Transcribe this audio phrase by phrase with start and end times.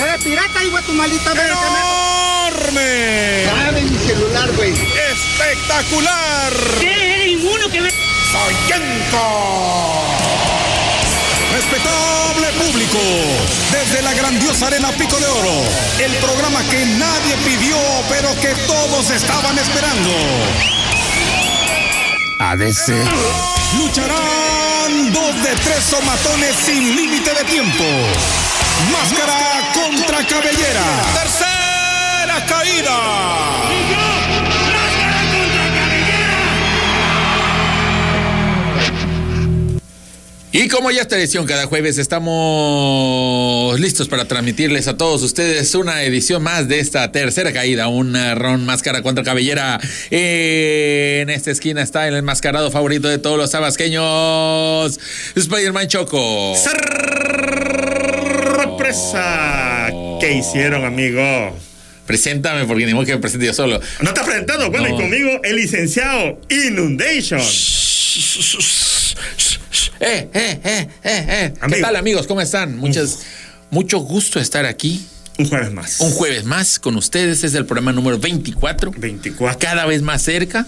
[0.00, 1.48] Eres pirata, hijo de tu maldita madre.
[1.48, 3.44] ¡Enorme!
[3.46, 4.72] Dame mi celular, güey.
[5.10, 6.52] ¡Espectacular!
[6.80, 7.14] ¿Qué?
[7.14, 7.92] ¿Eres inmuno que ve?
[8.30, 10.04] ¡Soyenco!
[11.52, 12.98] Respetable público,
[13.72, 15.64] desde la grandiosa Arena Pico de Oro,
[15.98, 17.76] el programa que nadie pidió,
[18.08, 20.10] pero que todos estaban esperando.
[22.38, 22.88] ADC.
[23.78, 27.84] Lucharán dos de tres somatones sin límite de tiempo.
[28.92, 29.38] Máscara
[29.74, 30.84] contra cabellera.
[31.14, 32.98] Tercera caída.
[40.50, 46.02] Y como ya es tradición, cada jueves estamos listos para transmitirles a todos ustedes una
[46.02, 49.78] edición más de esta tercera caída, un ron máscara contra cabellera.
[50.10, 54.98] En esta esquina está el enmascarado favorito de todos los tabasqueños,
[55.34, 56.54] Spider-Man Choco.
[58.92, 59.88] ¡Sorpresa!
[60.20, 61.56] ¿Qué hicieron, amigo?
[62.06, 63.80] Preséntame porque ni modo que me presente yo solo.
[64.00, 64.70] ¿No estás presentando?
[64.70, 64.94] Bueno, No.
[64.94, 67.40] y conmigo el licenciado Inundation.
[70.00, 71.54] Eh, eh, eh, eh, eh.
[71.68, 72.26] ¿Qué tal amigos?
[72.26, 72.76] ¿Cómo están?
[72.78, 73.20] Muchas,
[73.70, 75.04] mucho gusto estar aquí.
[75.38, 76.00] Un jueves más.
[76.00, 77.44] Un jueves más con ustedes.
[77.44, 78.92] Es el programa número 24.
[78.96, 80.66] 24 Cada vez más cerca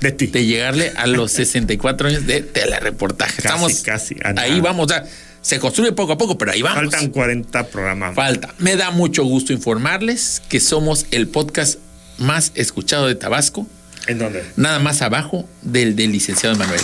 [0.00, 0.26] de ti.
[0.26, 3.36] de llegarle a los 64 años de telereportaje.
[3.36, 4.88] Casi, Estamos casi, a ahí vamos.
[4.90, 5.04] sea,
[5.42, 6.78] se construye poco a poco, pero ahí vamos.
[6.92, 8.14] Faltan 40 programas.
[8.14, 8.54] Falta.
[8.58, 11.78] Me da mucho gusto informarles que somos el podcast
[12.18, 13.66] más escuchado de Tabasco,
[14.06, 14.44] ¿En dónde?
[14.56, 16.80] nada más abajo del del licenciado Manuel.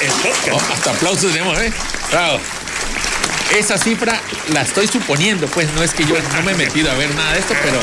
[0.00, 0.48] El podcast.
[0.52, 1.72] Oh, hasta aplausos tenemos, ¿eh?
[2.10, 2.38] Bravo.
[3.58, 4.20] Esa cifra
[4.52, 7.32] la estoy suponiendo, pues no es que yo no me he metido a ver nada
[7.32, 7.80] de esto, pero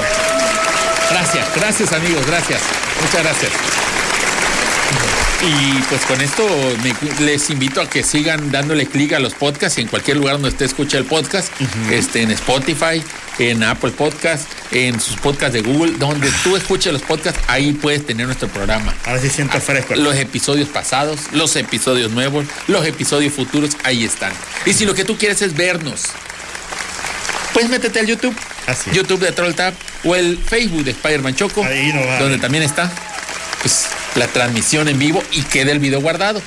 [1.10, 2.62] gracias, gracias amigos, gracias,
[3.02, 3.52] muchas gracias.
[5.46, 6.44] Y pues con esto
[6.84, 10.34] me- les invito a que sigan dándole clic a los podcasts y en cualquier lugar
[10.36, 11.50] donde usted escuche el podcast,
[11.92, 13.04] este, en Spotify,
[13.38, 18.06] en Apple Podcast, en sus podcasts de Google, donde tú escuches los podcasts, ahí puedes
[18.08, 19.94] tener nuestro programa Ahora sí siento fresco.
[19.96, 24.32] los episodios pasados, los episodios nuevos, los episodios futuros, ahí están.
[24.66, 26.06] Y si lo que tú quieres es vernos,
[27.54, 28.36] pues métete al YouTube.
[28.66, 28.90] Así.
[28.94, 32.20] YouTube de Troll Tab o el Facebook de Spider-Man Choco, Ahí no va.
[32.20, 32.92] donde también está
[33.62, 36.42] pues, la transmisión en vivo y queda el video guardado.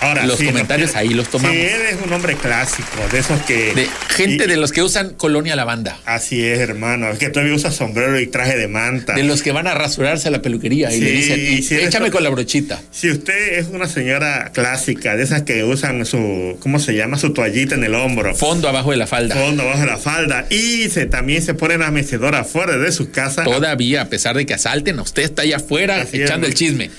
[0.00, 1.56] Ahora, los sí, comentarios ahí los tomamos.
[1.56, 3.74] Sí, eres un hombre clásico, de esos que.
[3.74, 5.98] De gente y- de los que usan colonia lavanda.
[6.04, 7.08] Así es, hermano.
[7.10, 9.14] Es que todavía usas sombrero y traje de manta.
[9.14, 11.74] De los que van a rasurarse a la peluquería y le Sí, dicen, "Y- sí,
[11.74, 12.80] eres- échame con la brochita.
[12.92, 17.18] Si usted es una señora clásica, de esas que usan su, ¿cómo se llama?
[17.18, 19.34] Su toallita en el hombro, Fondo abajo de la falda.
[19.34, 23.10] fondo abajo de la falda, y se, también se pone la mecedora afuera de su
[23.10, 23.42] casa.
[23.44, 26.90] Todavía, a pesar de que asalten, usted está allá afuera Así es, echando el chisme.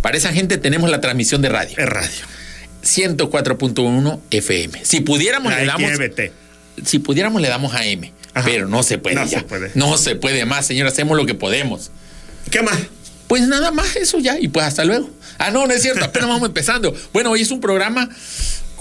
[0.00, 1.74] Para esa gente tenemos la transmisión de radio.
[1.76, 2.08] Es radio.
[2.82, 4.80] 104.1 FM.
[4.84, 5.90] Si pudiéramos le damos
[6.84, 8.46] si pudiéramos le damos a M, Ajá.
[8.48, 9.40] pero no se puede No ya.
[9.40, 9.70] se puede.
[9.74, 11.90] No se puede más, señor, hacemos lo que podemos.
[12.50, 12.78] ¿Qué más?
[13.26, 15.10] Pues nada más eso ya y pues hasta luego.
[15.38, 16.94] Ah, no, no es cierto, apenas vamos empezando.
[17.12, 18.08] Bueno, hoy es un programa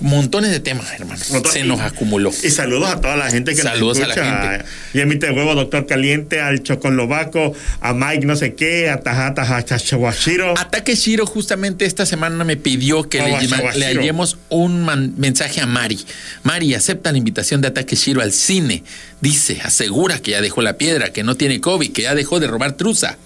[0.01, 1.19] montones de temas, hermano.
[1.51, 2.31] Se nos acumuló.
[2.43, 4.51] Y saludos a toda la gente que Saludos a nos la escucha.
[4.51, 4.65] gente.
[4.93, 10.57] Y emite huevo, doctor Caliente, al Chocolobaco, a Mike no sé qué, a Tajata Hachawashiro.
[10.57, 15.65] Ataque Shiro justamente esta semana me pidió que aguas, le hallemos un man- mensaje a
[15.65, 15.99] Mari.
[16.43, 18.83] Mari acepta la invitación de Ataque Shiro al cine.
[19.21, 22.47] Dice, asegura que ya dejó la piedra, que no tiene COVID, que ya dejó de
[22.47, 23.17] robar truza.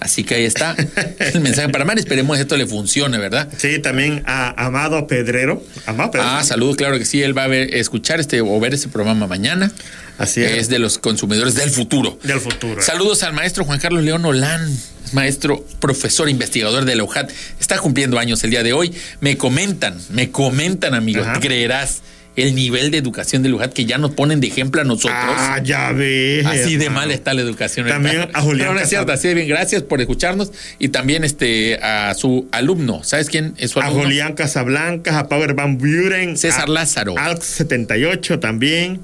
[0.00, 0.74] Así que ahí está
[1.18, 2.00] el mensaje para Mari.
[2.00, 3.48] Esperemos que esto le funcione, ¿verdad?
[3.56, 5.62] Sí, también a Amado Pedrero.
[5.86, 6.30] Amado Pedrero.
[6.32, 7.22] Ah, saludos, claro que sí.
[7.22, 9.70] Él va a ver, escuchar este o ver este programa mañana.
[10.18, 10.52] Así es.
[10.52, 12.18] Es de los consumidores del futuro.
[12.22, 12.82] Del futuro.
[12.82, 14.74] Saludos al maestro Juan Carlos León Olán,
[15.12, 17.30] maestro, profesor, investigador de la UJAT.
[17.60, 18.94] Está cumpliendo años el día de hoy.
[19.20, 21.40] Me comentan, me comentan, amigos, Ajá.
[21.40, 22.00] creerás
[22.36, 25.12] el nivel de educación de la UJAT que ya nos ponen de ejemplo a nosotros.
[25.16, 26.46] Ah, ya ves.
[26.46, 27.06] Así de hermano.
[27.06, 27.86] mal está la educación.
[27.88, 29.48] También a Julián No, no es cierto, así de bien.
[29.48, 33.02] Gracias por escucharnos y también este a su alumno.
[33.04, 34.04] ¿Sabes quién es su A alumno?
[34.04, 36.36] Julián Casablancas, a Power Van Buren.
[36.36, 37.14] César a Lázaro.
[37.16, 39.00] Alx78 también.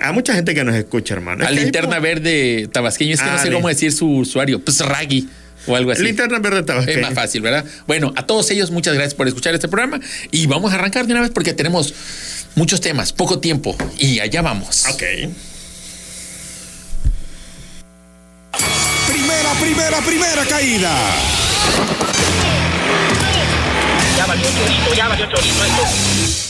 [0.00, 1.44] A mucha gente que nos escucha, hermano.
[1.44, 3.14] A Es linterna verde tabasqueño.
[3.14, 4.60] Es que no Ah, sé cómo decir su usuario.
[4.60, 5.28] Pues Raggy
[5.66, 6.02] o algo así.
[6.02, 7.00] Linterna verde Es tabasqueño.
[7.02, 7.64] más fácil, ¿verdad?
[7.86, 11.12] Bueno, a todos ellos muchas gracias por escuchar este programa y vamos a arrancar de
[11.12, 11.94] una vez porque tenemos
[12.56, 14.84] muchos temas, poco tiempo y allá vamos.
[14.90, 15.02] Ok.
[19.06, 20.92] Primera, primera, primera caída.
[24.16, 26.45] Ya valió chorizo, ya valió chorizo esto.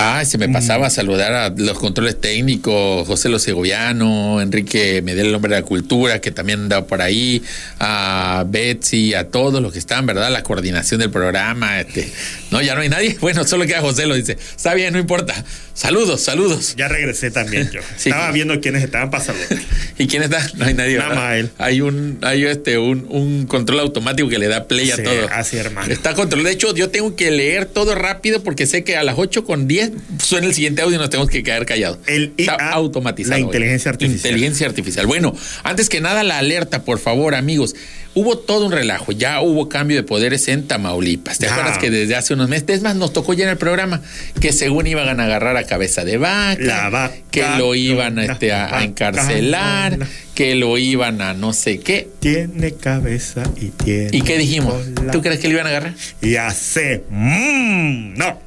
[0.00, 5.26] Ah, se me pasaba a saludar a los controles técnicos, José Lo Segoviano, Enrique Medel,
[5.26, 7.42] el hombre de la cultura, que también andaba por ahí,
[7.80, 10.30] a Betsy, a todos los que están, ¿verdad?
[10.30, 12.08] La coordinación del programa, este,
[12.52, 13.16] no, ya no hay nadie.
[13.28, 14.38] Bueno, solo queda José, lo dice.
[14.56, 15.44] Está bien, no importa.
[15.74, 16.74] Saludos, saludos.
[16.76, 17.80] Ya regresé también yo.
[17.96, 18.10] Sí.
[18.10, 19.42] Estaba viendo quiénes estaban pasando.
[19.98, 20.40] ¿Y quién está?
[20.54, 20.96] No hay nadie.
[20.96, 21.50] Nada más él.
[21.58, 25.28] Hay un, hay este, un, un control automático que le da play a todo.
[25.32, 25.92] así, hermano.
[25.92, 26.48] Está controlado.
[26.48, 29.66] De hecho, yo tengo que leer todo rápido porque sé que a las 8 con
[29.66, 29.87] 10
[30.22, 31.98] suena el siguiente audio y nos tenemos que quedar callados.
[32.06, 33.34] El Está automatizado.
[33.36, 34.32] la inteligencia artificial.
[34.32, 35.06] Inteligencia artificial.
[35.06, 37.74] Bueno, antes que nada, la alerta, por favor, amigos.
[38.14, 41.38] Hubo todo un relajo, ya hubo cambio de poderes en Tamaulipas.
[41.38, 44.02] ¿Te acuerdas que desde hace unos meses, es más, nos tocó ya en el programa,
[44.40, 48.24] que según iban a agarrar a cabeza de vaca, La vaca que lo iban a,
[48.24, 52.08] este, a encarcelar, la- que lo iban a no sé qué.
[52.18, 54.08] Tiene cabeza y tiene.
[54.12, 54.74] ¿Y qué dijimos?
[54.96, 55.12] cola.
[55.12, 55.94] ¿Tú crees que le iban a agarrar?
[56.20, 57.04] Y hace.
[57.10, 58.40] mm, no.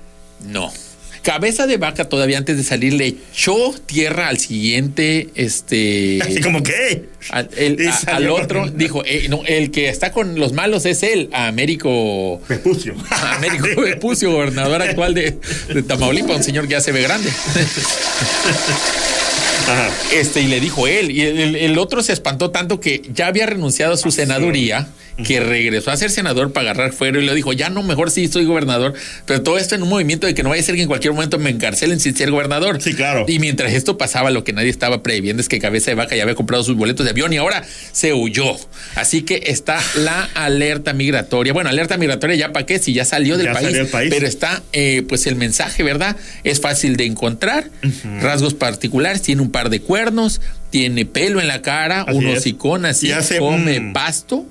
[0.48, 0.74] No.
[1.24, 6.20] Cabeza de vaca todavía antes de salir le echó tierra al siguiente, este...
[6.24, 7.06] Así como que.
[7.30, 10.54] al, el- Y a- salió al otro dijo, eh, no, el que está con los
[10.54, 12.42] malos es él, a Américo...
[12.50, 12.96] Vespucio.
[13.12, 15.38] Américo Vespucio, gobernador actual de,
[15.74, 17.30] de Tamaulipas, un señor que ya se ve grande.
[19.68, 19.90] Ajá.
[20.14, 23.94] Este, y le dijo él, y el, otro se espantó tanto que ya había renunciado
[23.94, 24.88] a su senaduría,
[25.26, 28.28] que regresó a ser senador para agarrar fuero y le dijo, ya no, mejor sí
[28.28, 28.94] soy gobernador,
[29.26, 31.14] pero todo esto en un movimiento de que no vaya a ser que en cualquier
[31.14, 32.82] momento me encarcelen sin ser gobernador.
[32.82, 33.26] Sí, claro.
[33.28, 36.24] Y mientras esto pasaba, lo que nadie estaba previendo es que Cabeza de Vaca ya
[36.24, 38.56] había comprado sus boletos de avión y ahora se huyó.
[38.96, 41.54] Así que está la alerta migratoria.
[41.54, 44.10] Bueno, alerta migratoria ya para qué, si ya salió del Ya país, salió país.
[44.14, 46.16] pero está eh, pues el mensaje, ¿verdad?
[46.44, 47.70] Es fácil de encontrar,
[48.22, 52.40] rasgos particulares, tiene un par de cuernos, tiene pelo en la cara, Así un es.
[52.40, 54.46] hocicón así, Y come pasto.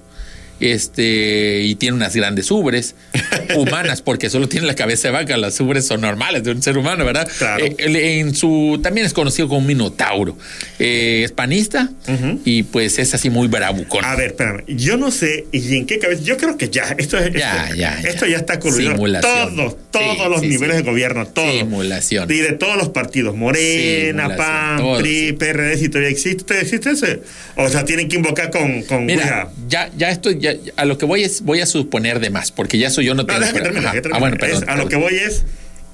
[0.60, 2.94] Este, y tiene unas grandes ubres
[3.56, 6.78] humanas, porque solo tiene la cabeza de vaca, las ubres son normales de un ser
[6.78, 7.28] humano, ¿verdad?
[7.38, 7.64] Claro.
[7.66, 10.36] Eh, en su, también es conocido como minotauro.
[10.78, 11.88] Eh, es panista
[12.44, 14.04] y pues es así muy bravucón.
[14.04, 14.62] A ver, espérame.
[14.68, 16.22] Yo no sé y en qué cabeza.
[16.22, 16.94] Yo creo que ya.
[16.98, 18.94] Esto, es- Ya, esto, ya, esto está coludido.
[19.20, 20.82] Todos, todos Sí, los sí, niveles sí.
[20.82, 21.52] de gobierno, todos.
[21.58, 22.30] Simulación.
[22.30, 23.34] Y de todos los partidos.
[23.36, 25.32] Morena, PAN, todos, PRI.
[25.32, 27.22] PRD, si todavía existe, existe ese.
[27.56, 28.82] O sea, tienen que invocar con.
[28.82, 32.30] con Mira, ya, ya estoy, ya, a lo que voy es, voy a suponer de
[32.30, 33.40] más, porque ya soy yo no No, tengo.
[33.40, 33.94] déjame pero- terminar, ajá.
[33.96, 34.16] que termine.
[34.16, 34.62] Ah, bueno, perdón.
[34.64, 35.44] Es- a lo que voy es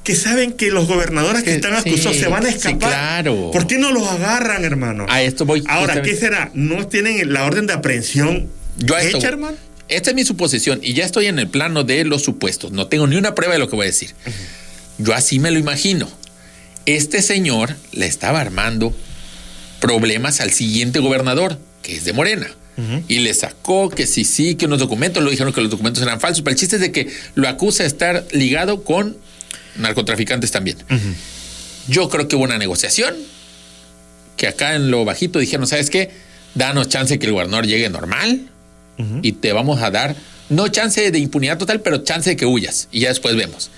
[0.05, 2.79] que saben que los gobernadores que Que- están sí, acusados se van a sí, escapar.
[2.91, 3.51] claro.
[3.53, 5.07] ¿Por qué no los agarran, hermano?
[5.09, 5.61] A esto voy.
[5.67, 6.11] Ahora, justamente.
[6.11, 6.51] ¿qué será?
[6.55, 8.49] ¿No tienen la orden de aprehensión
[8.79, 9.27] Yo esto hecha, voy.
[9.35, 9.57] hermano?
[9.89, 12.73] Esta es mi suposición y ya estoy en el plano de los supuestos.
[12.73, 14.11] No tengo ni una prueba de lo que voy a decir.
[14.99, 16.09] Yo así me lo imagino.
[16.87, 18.95] Este señor le estaba armando
[19.81, 22.49] problemas al siguiente gobernador, que es de Morena.
[23.09, 26.21] Y le sacó que sí, sí, que unos documentos, lo dijeron que los documentos eran
[26.21, 29.17] falsos, pero el chiste es de que lo acusa de estar ligado con
[29.77, 30.77] narcotraficantes también.
[31.89, 33.15] Yo creo que hubo una negociación,
[34.37, 36.11] que acá en lo bajito dijeron, ¿sabes qué?
[36.55, 38.51] Danos chance que el gobernador llegue normal
[39.23, 40.17] y te vamos a dar,
[40.49, 43.71] no chance de impunidad total, pero chance de que huyas y ya después vemos.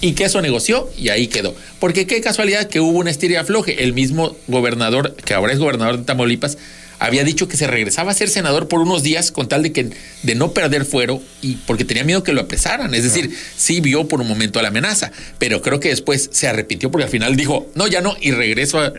[0.00, 1.54] Y que eso negoció y ahí quedó.
[1.78, 3.84] Porque qué casualidad que hubo una estiria afloje.
[3.84, 6.58] El mismo gobernador, que ahora es gobernador de Tamaulipas,
[6.98, 9.90] había dicho que se regresaba a ser senador por unos días con tal de que
[10.22, 12.94] de no perder fuero y porque tenía miedo que lo apresaran.
[12.94, 16.90] Es decir, sí vio por un momento la amenaza, pero creo que después se arrepintió
[16.90, 18.92] porque al final dijo, no, ya no, y regreso a,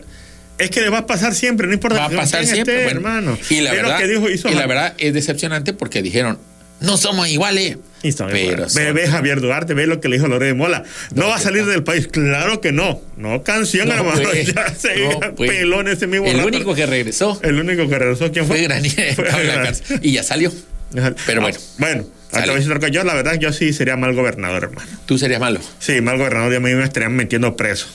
[0.58, 2.90] Es que le va a pasar siempre, no importa va a pasar siempre, bueno.
[2.90, 3.38] hermano.
[3.50, 6.38] Y la verdad, que dijo, hizo y la verdad es decepcionante porque dijeron,
[6.80, 7.78] no somos iguales.
[8.14, 10.84] Pero ve, ve Javier Duarte, ve lo que le dijo Lorena Mola.
[11.14, 12.08] No, No, va a ¿qué salir del país.
[12.08, 13.00] Claro que no.
[13.16, 14.20] No canción, No, hermano.
[14.30, 15.50] pues, ya se no, pues.
[15.50, 16.48] pelón ese mismo El rato.
[16.48, 18.56] único que regresó El único que regresó, ¿quién fue?
[18.58, 20.52] fue Granier Fue cárcel, y ya salió.
[20.92, 22.90] Pero Ah, bueno, Bueno, Sale.
[22.92, 24.88] yo, la verdad, yo sí sería mal gobernador, hermano.
[25.06, 25.60] tú serías malo.
[25.78, 27.86] Sí, mal gobernador, y a mí me estarían metiendo preso.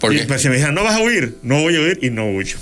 [0.00, 0.24] ¿Por y qué?
[0.24, 2.56] pues si me dijeran, no vas a huir, no voy a huir y no huyo.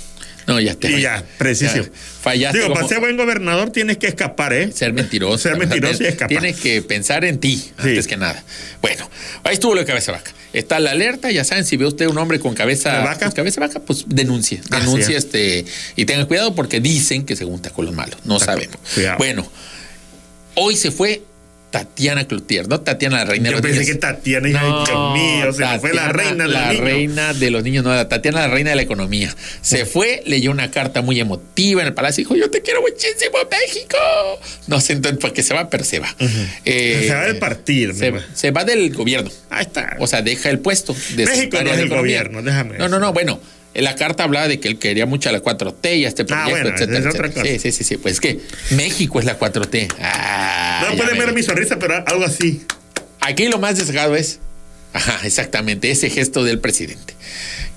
[0.47, 1.75] No, ya te y ya, preciso.
[1.75, 1.89] ya
[2.21, 4.71] fallaste Digo, como para ser buen gobernador tienes que escapar, ¿eh?
[4.71, 5.37] ser mentiroso.
[5.37, 6.27] Ser mentiroso y escapar.
[6.27, 8.43] Tienes que pensar en ti antes que nada.
[8.81, 9.09] Bueno,
[9.43, 10.31] ahí estuvo lo de cabeza vaca.
[10.53, 13.19] Está la alerta, ya saben, si ve usted un hombre con cabeza ¿De vaca?
[13.21, 14.61] pues, cabeza vaca, pues denuncie.
[14.69, 15.13] Ah, Denuncie sí.
[15.15, 18.17] este y tenga cuidado porque dicen que se junta con los malos.
[18.23, 18.77] No sabemos.
[18.93, 19.17] Cuidado.
[19.17, 19.49] Bueno,
[20.55, 21.23] hoy se fue
[21.73, 22.81] Tatiana Cloutier, ¿no?
[22.81, 23.93] Tatiana la reina Yo de los pensé niños.
[23.95, 26.85] que Tatiana, hija de Dios mío, se fue la reina de la los niños.
[26.85, 29.35] reina de los niños, no, la Tatiana la reina de la economía.
[29.63, 32.81] Se fue, leyó una carta muy emotiva en el palacio y dijo, yo te quiero
[32.81, 33.97] muchísimo, México.
[34.67, 36.15] No sé entonces por qué se va, pero se va.
[36.63, 39.31] Eh, Se va del partido, Se, se va del gobierno.
[39.49, 39.95] Ahí está.
[39.99, 40.95] O sea, deja el puesto.
[41.15, 43.39] De México no es el gobierno, déjame No, no, no, bueno.
[43.73, 46.25] En la carta hablaba de que él quería mucho a la 4T y a este
[46.25, 47.45] proyecto, Ah, bueno, etcétera, es otra cosa.
[47.45, 47.97] Sí, sí, sí, sí.
[47.97, 48.39] Pues es que
[48.71, 49.91] México es la 4T.
[49.99, 51.35] Ah, no pueden ver vi.
[51.35, 52.61] mi sonrisa, pero algo así.
[53.21, 54.39] Aquí lo más destacado es
[54.93, 57.15] Ajá, exactamente, ese gesto del presidente.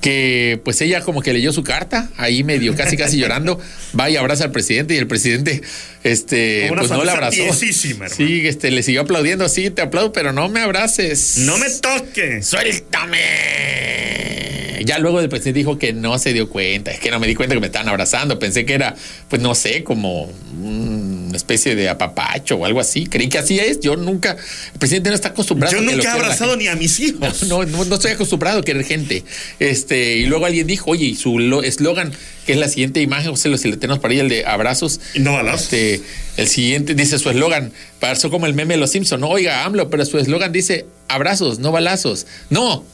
[0.03, 3.59] Que pues ella como que leyó su carta, ahí medio casi casi llorando,
[3.99, 5.63] va y abraza al presidente y el presidente
[6.05, 7.55] este pues no la abrazó.
[7.55, 11.39] Sí, este le siguió aplaudiendo, sí, te aplaudo, pero no me abraces.
[11.39, 12.47] No me toques.
[12.47, 14.66] ¡Suéltame!
[14.85, 17.35] Ya luego el presidente dijo que no se dio cuenta, es que no me di
[17.35, 18.95] cuenta que me estaban abrazando, pensé que era,
[19.29, 20.31] pues no sé, como
[20.63, 23.07] una especie de apapacho o algo así.
[23.07, 24.37] Creí que así es, yo nunca,
[24.73, 27.43] el presidente no está acostumbrado Yo nunca he abrazado ni a mis hijos.
[27.47, 29.25] No, no, no estoy acostumbrado a querer gente.
[29.61, 32.13] Este, y luego alguien dijo, oye, y su lo- eslogan,
[32.45, 35.01] que es la siguiente imagen, José, lo- si le tenemos para ahí, el de abrazos.
[35.15, 35.63] Y no balazos.
[35.73, 36.01] Este,
[36.37, 39.89] el siguiente dice su eslogan, pasó como el meme de los Simpson, no, oiga, AMLO,
[39.91, 42.27] pero su eslogan dice abrazos, no balazos.
[42.51, 42.85] No,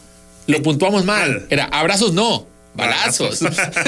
[0.47, 1.47] lo puntuamos mal.
[1.51, 2.47] Era abrazos, no.
[2.75, 3.41] Balazos.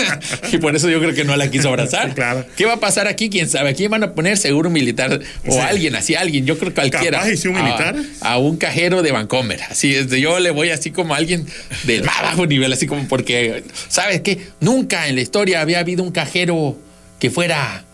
[0.52, 2.14] y por eso yo creo que no la quiso abrazar.
[2.14, 2.44] Claro.
[2.54, 3.30] ¿Qué va a pasar aquí?
[3.30, 3.70] ¿Quién sabe?
[3.70, 5.20] ¿A quién van a poner seguro un militar?
[5.46, 5.58] O Sí.
[5.58, 6.44] alguien, así alguien.
[6.44, 7.20] Yo creo que cualquiera.
[7.20, 7.96] Capaz un A- militar.
[8.20, 9.62] a un cajero de Vancomer.
[9.70, 11.46] Así es, yo le voy así como a alguien
[11.84, 14.48] del más bajo nivel, así como porque, ¿sabes qué?
[14.60, 16.78] Nunca en la historia había habido un cajero
[17.18, 17.84] que fuera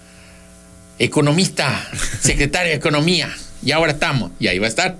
[0.98, 1.88] economista,
[2.20, 3.28] secretario de Economía.
[3.62, 4.96] Y ahora estamos, y ahí va a estar.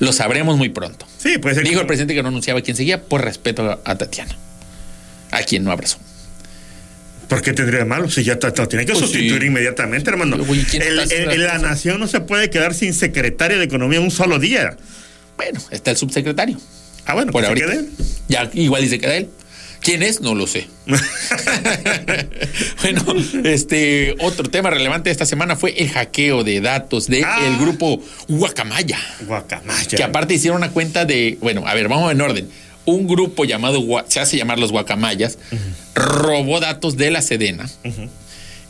[0.00, 1.06] Lo sabremos muy pronto.
[1.18, 1.64] Sí, puede ser.
[1.64, 4.34] Dijo que- el presidente que no anunciaba quién seguía por respeto a Tatiana,
[5.30, 5.98] a quien no abrazó.
[7.28, 8.10] ¿Por qué tendría de malo?
[8.10, 9.46] Si ya lo tiene que Pues sustituir sí.
[9.46, 10.36] inmediatamente, hermano.
[10.48, 13.58] Oye, ¿quién El- está haciendo el- las la nación no se puede quedar sin secretario
[13.58, 14.76] de Economía un solo día.
[15.36, 16.58] Bueno, está el subsecretario.
[17.06, 17.84] Ah, bueno, Por pues se quede.
[18.28, 19.28] Ya igual dice que era él.
[19.90, 20.20] ¿Quién es?
[20.20, 20.68] No lo sé.
[22.82, 23.04] bueno,
[23.44, 27.56] este otro tema relevante de esta semana fue el hackeo de datos del Ah.
[27.60, 29.00] grupo Guacamaya.
[29.26, 29.96] Guacamaya.
[29.96, 32.48] Que aparte hicieron una cuenta de, bueno, a ver, vamos en orden.
[32.84, 35.38] Un grupo llamado, se hace llamar los Guacamayas,
[35.94, 37.68] robó datos de la Sedena.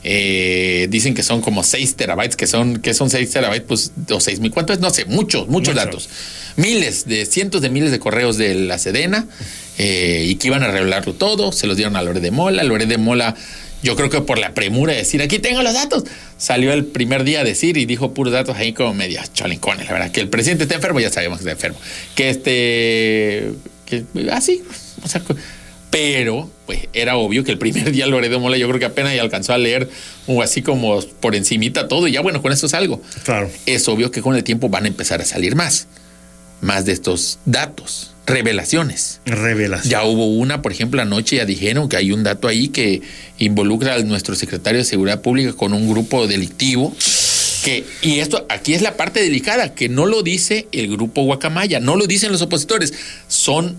[0.03, 4.21] Eh, dicen que son como 6 terabytes, que son, que son 6 terabytes, pues, o
[4.21, 4.81] 6 mil, ¿cuánto es?
[4.81, 5.87] No sé, muchos, muchos Mucho.
[5.87, 6.09] datos.
[6.57, 9.27] Miles de, cientos de miles de correos de la Sedena,
[9.79, 12.63] eh, y que iban a revelarlo todo, se los dieron a Lore de Mola.
[12.65, 13.35] Lore de Mola,
[13.83, 16.05] yo creo que por la premura de decir, aquí tengo los datos,
[16.37, 19.93] salió el primer día a decir y dijo puros datos ahí como media cholincones, la
[19.93, 20.11] verdad.
[20.11, 21.79] Que el presidente está enfermo, ya sabemos que está enfermo.
[22.15, 23.53] Que este,
[23.87, 24.63] que así,
[25.03, 25.23] o sea,
[25.91, 29.23] pero pues era obvio que el primer día Loredo Mola yo creo que apenas ya
[29.23, 29.89] alcanzó a leer
[30.27, 33.03] o así como por encimita todo y ya bueno, con eso es algo.
[33.25, 33.51] Claro.
[33.67, 35.89] Es obvio que con el tiempo van a empezar a salir más,
[36.61, 39.21] más de estos datos, revelaciones.
[39.27, 39.91] Revelación.
[39.91, 43.03] Ya hubo una, por ejemplo, anoche ya dijeron que hay un dato ahí que
[43.39, 46.95] involucra a nuestro secretario de Seguridad Pública con un grupo delictivo.
[47.65, 51.79] Que, y esto aquí es la parte delicada, que no lo dice el grupo Guacamaya,
[51.79, 52.95] no lo dicen los opositores,
[53.29, 53.77] son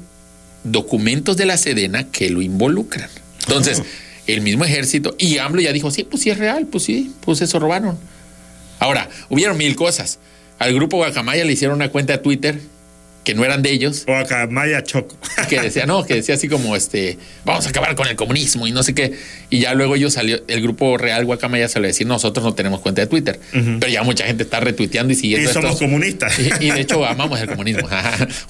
[0.63, 3.09] documentos de la Sedena que lo involucran.
[3.41, 3.81] Entonces,
[4.27, 7.41] el mismo ejército, y AMLO ya dijo, sí, pues sí es real, pues sí, pues
[7.41, 7.97] eso robaron.
[8.79, 10.19] Ahora, hubieron mil cosas.
[10.59, 12.61] Al grupo Guacamaya le hicieron una cuenta de Twitter
[13.23, 15.15] que no eran de ellos, Guacamaya Choco.
[15.49, 18.71] que decía, no, que decía así como este, vamos a acabar con el comunismo y
[18.71, 19.13] no sé qué.
[19.49, 22.79] Y ya luego ellos salió, el grupo Real Guacamaya salió a decir, nosotros no tenemos
[22.81, 23.39] cuenta de Twitter.
[23.51, 26.33] Pero ya mucha gente está retuiteando y y siguiendo somos estos- comunistas.
[26.59, 27.87] y, y de hecho amamos el comunismo,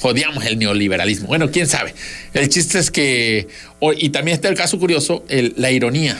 [0.02, 1.28] odiamos el neoliberalismo.
[1.28, 1.94] Bueno, quién sabe.
[2.34, 3.48] El chiste es que,
[3.80, 6.18] o- y también está el caso curioso, el- la ironía,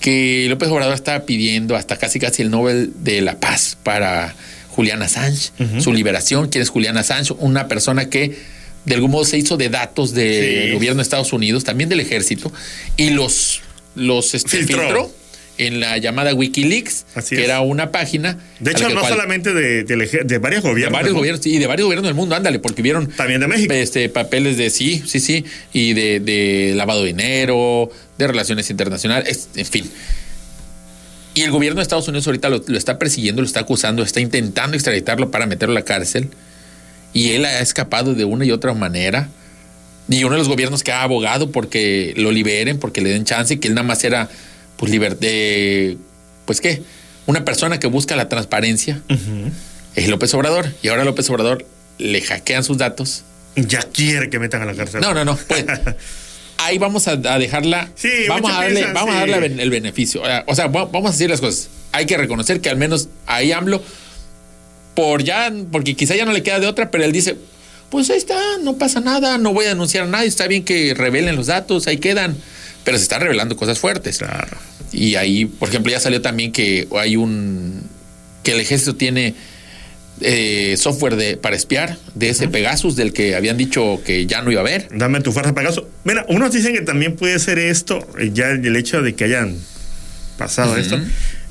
[0.00, 4.34] que López Obrador estaba pidiendo hasta casi casi el Nobel de la Paz para
[4.74, 5.50] Julián Assange,
[5.80, 6.48] su liberación.
[6.48, 7.32] ¿Quién es Julián Assange?
[7.38, 8.36] Una persona que
[8.84, 10.72] de algún modo se hizo de datos del Sí.
[10.74, 12.52] gobierno de Estados Unidos, también del ejército,
[12.96, 13.62] y los,
[13.94, 14.80] los este, Filtró.
[14.82, 15.10] filtró
[15.56, 17.46] en la llamada Wikileaks, Así que es.
[17.48, 18.38] era una página.
[18.58, 20.92] De hecho, no cual- solamente de, de varios de gobiernos.
[20.92, 21.18] varios ¿no?
[21.20, 23.72] gobiernos y de varios gobiernos del mundo, ándale, porque vieron También de México.
[23.72, 27.88] este papeles de sí, sí, sí, y de, de lavado de dinero,
[28.18, 29.90] de relaciones internacionales, en fin.
[31.34, 34.20] Y el gobierno de Estados Unidos ahorita lo, lo está persiguiendo, lo está acusando, está
[34.20, 36.30] intentando extraditarlo para meterlo a la cárcel.
[37.12, 39.28] Y él ha escapado de una y otra manera.
[40.08, 43.58] Y uno de los gobiernos que ha abogado porque lo liberen, porque le den chance,
[43.58, 44.28] que él nada más era,
[44.76, 45.98] pues, libertad,
[46.44, 46.82] pues qué,
[47.26, 49.00] una persona que busca la transparencia,
[49.94, 50.66] es López Obrador.
[50.82, 51.66] Y ahora López Obrador
[51.98, 53.22] le hackean sus datos.
[53.56, 55.00] Ya quiere que metan a la cárcel.
[55.00, 55.38] No, no, no.
[55.48, 55.64] Pues
[56.66, 57.90] ahí vamos a, a dejarla.
[57.94, 60.22] Sí, vamos a darle, piensan, vamos a darle el beneficio.
[60.22, 61.68] O sea, O sea, va- vamos a decir las cosas.
[61.92, 63.82] Hay que reconocer que al menos ahí AMLO,
[64.94, 67.36] por ya, porque quizá ya no le queda de otra, pero él dice.
[67.90, 70.94] Pues ahí está, no pasa nada, no voy a denunciar a nadie, está bien que
[70.94, 72.36] revelen los datos, ahí quedan,
[72.82, 74.18] pero se están revelando cosas fuertes.
[74.18, 74.56] Claro.
[74.90, 77.82] Y ahí, por ejemplo, ya salió también que hay un.
[78.42, 79.34] que el ejército tiene
[80.20, 84.50] eh, software de, para espiar de ese Pegasus del que habían dicho que ya no
[84.50, 84.88] iba a haber.
[84.90, 85.88] Dame tu fuerza Pegaso.
[86.04, 89.56] Mira, unos dicen que también puede ser esto, eh, ya el hecho de que hayan
[90.38, 91.00] pasado esto,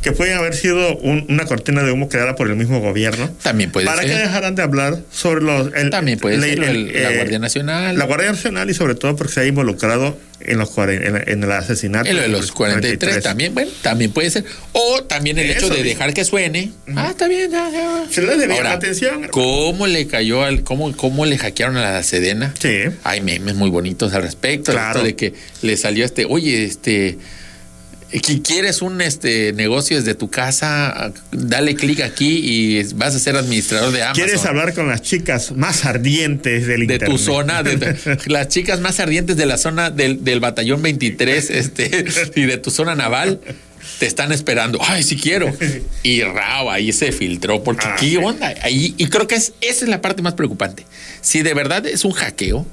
[0.03, 3.29] que pueden haber sido un- una cortina de humo creada por el mismo gobierno.
[3.41, 4.11] También puede ¿Para ser.
[4.11, 5.73] qué dejarán de hablar sobre los...
[5.75, 7.97] el- También puede la- ser el- el- la eh, Guardia Nacional.
[7.97, 11.51] La Guardia Nacional y sobre todo porque se ha involucrado en, los, en, en el
[11.53, 12.09] asesinato.
[12.09, 14.43] En lo de los 43 también, bueno, también puede ser.
[14.73, 16.71] O también el hecho de dejar que suene.
[16.95, 18.03] Ah, está bien, ya, ya.
[18.11, 19.27] Se les debía Ahora, la atención.
[19.31, 22.53] ¿Cómo le cayó al, cómo, cómo le hackearon a la Sedena?
[22.59, 22.77] Sí.
[23.05, 24.73] Hay memes muy bonitos al respecto.
[24.73, 25.01] Claro.
[25.01, 27.17] de que le salió este, oye, este.
[28.21, 31.11] Que ¿Quieres un este negocio desde tu casa?
[31.31, 34.23] Dale clic aquí y vas a ser administrador de Amazon.
[34.23, 37.09] ¿Quieres hablar con las chicas más ardientes del de internet?
[37.09, 42.05] tu zona, de, las chicas más ardientes de la zona del, del batallón 23 este,
[42.35, 43.39] y de tu zona naval,
[43.99, 44.79] te están esperando.
[44.81, 45.51] Ay, sí quiero.
[46.03, 48.53] Y Rao ahí se filtró, porque Ah, qué onda.
[48.61, 50.85] Ahí, y creo que es, esa es la parte más preocupante.
[51.21, 52.65] Si de verdad es un hackeo,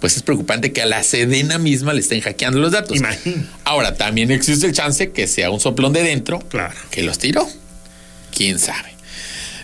[0.00, 2.96] pues es preocupante que a la Sedena misma le estén hackeando los datos.
[2.96, 3.44] Imagino.
[3.64, 6.74] Ahora, también existe el chance que sea un soplón de dentro Claro.
[6.90, 7.48] que los tiró.
[8.34, 8.90] Quién sabe.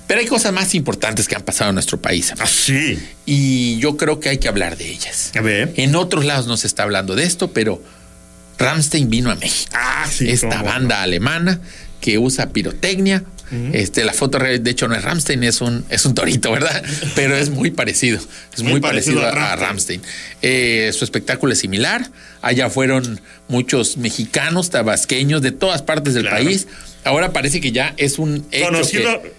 [0.06, 2.32] Pero hay cosas más importantes que han pasado en nuestro país.
[2.38, 2.98] Ah, sí.
[3.24, 5.30] Y yo creo que hay que hablar de ellas.
[5.36, 5.72] A ver.
[5.76, 7.82] En otros lados no se está hablando de esto, pero
[8.58, 9.70] Ramstein vino a México.
[9.74, 10.28] Ah, sí.
[10.30, 10.64] Esta no.
[10.64, 11.60] banda alemana
[12.02, 13.25] que usa pirotecnia.
[13.75, 16.82] Este, la foto de hecho no es Ramstein, es un, es un torito, ¿verdad?
[17.14, 18.18] Pero es muy parecido.
[18.54, 20.00] Es muy, Muy parecido, parecido a, a Ramstein.
[20.40, 22.09] Eh, su espectáculo es similar.
[22.40, 26.42] Allá fueron muchos mexicanos, tabasqueños, de todas partes del Claro.
[26.44, 26.66] país.
[27.04, 29.23] Ahora parece que ya es un hecho Conocido.
[29.23, 29.32] que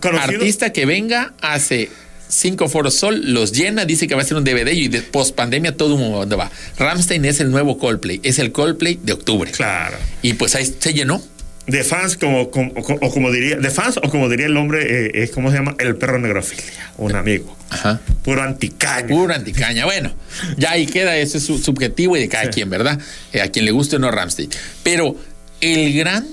[0.00, 1.90] conocido artista que venga hace
[2.28, 5.34] cinco foros sol, los llena, dice que va a ser un DVD y de post
[5.34, 6.48] pandemia todo el mundo va.
[6.78, 9.50] Ramstein es el nuevo Coldplay, es el Coldplay de octubre.
[9.50, 9.96] Claro.
[10.22, 11.20] Y pues ahí se llenó.
[11.68, 15.10] De fans, como, como- o, como diría, de fans, o como diría el hombre, eh,
[15.22, 16.64] es como se llama, el perro negrofilia,
[16.96, 17.56] un amigo.
[17.70, 18.00] Ajá.
[18.24, 19.06] Puro anticaño.
[19.08, 19.84] Pura anticaña.
[19.84, 20.10] Bueno,
[20.56, 22.50] ya ahí queda, ese es su- subjetivo y de cada Sí.
[22.50, 22.98] quien, ¿verdad?
[23.32, 24.48] Eh, a quien le guste o no Ramstein.
[24.82, 25.14] Pero
[25.60, 26.26] el gran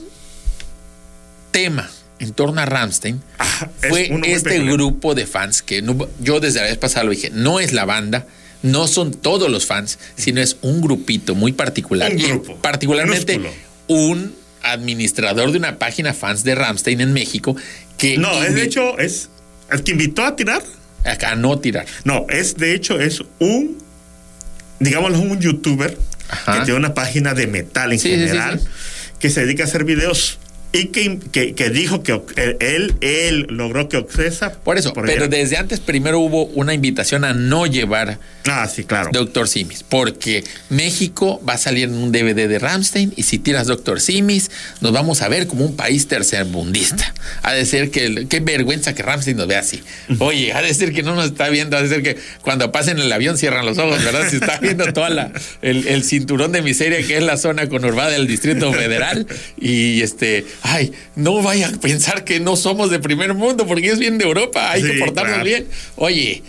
[1.51, 1.89] tema
[2.19, 6.61] en torno a Ramstein Ah, es fue este grupo de fans que no- yo desde
[6.61, 8.25] la vez pasada lo dije, no es la banda,
[8.63, 12.11] no son todos los fans, sino es un grupito muy particular.
[12.11, 13.63] Un grupo, particularmente minúsculo.
[13.87, 17.55] un administrador de una página fans de Ramstein en México
[17.97, 19.29] que No, es de hecho, es
[19.71, 20.61] el que invitó a tirar.
[21.03, 21.85] acá no tirar.
[22.03, 23.77] No, es de hecho, es un,
[24.79, 25.97] digámoslo, un youtuber
[26.29, 26.59] Ajá.
[26.59, 28.67] que tiene una página de metal en Sí, sí, sí, general, sí.
[29.19, 30.39] que se dedica a hacer videos
[30.71, 32.19] y que, que, que dijo que
[32.59, 34.51] él, él, logró que Occesa.
[34.53, 38.83] Por eso, pero ella- desde antes primero hubo una invitación a no llevar Ah, sí,
[38.83, 39.09] claro.
[39.11, 43.65] Doctor Simis, porque México va a salir en un DVD de Ramstein y si tiras
[43.65, 44.51] Doctor Simis,
[44.81, 47.11] nos vamos a ver como un país tercermundista.
[47.41, 49.81] Ha de ser que, qué vergüenza que Ramstein nos vea así.
[50.19, 52.99] Oye, ha de ser que no nos está viendo, ha de ser que cuando pasen
[52.99, 54.29] el avión cierran los ojos, ¿verdad?
[54.29, 55.31] Se está viendo toda la,
[55.63, 59.25] el, el cinturón de miseria que es la zona conurbada del Distrito Federal
[59.59, 63.99] y este, ay, no vaya a pensar que no somos de primer mundo porque es
[63.99, 65.45] bien de Europa, hay que portarnos claro.
[65.45, 65.67] bien.
[65.95, 66.43] Oye,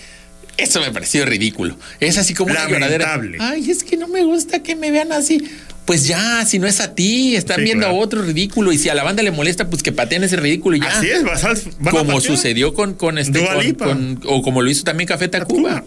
[0.56, 1.76] eso me pareció ridículo.
[2.00, 3.20] Es así como una lloradera.
[3.40, 5.42] Ay, es que no me gusta que me vean así.
[5.84, 7.98] Pues ya, si no es a ti, están Sí, viendo claro.
[8.00, 8.72] a otro ridículo.
[8.72, 10.88] Y si a la banda le molesta, pues que pateen ese ridículo y ya.
[10.98, 11.56] Así es, vas van
[11.88, 13.38] a como sucedió con, con este.
[13.46, 15.84] Con- con- o como lo hizo también Café Tacuba.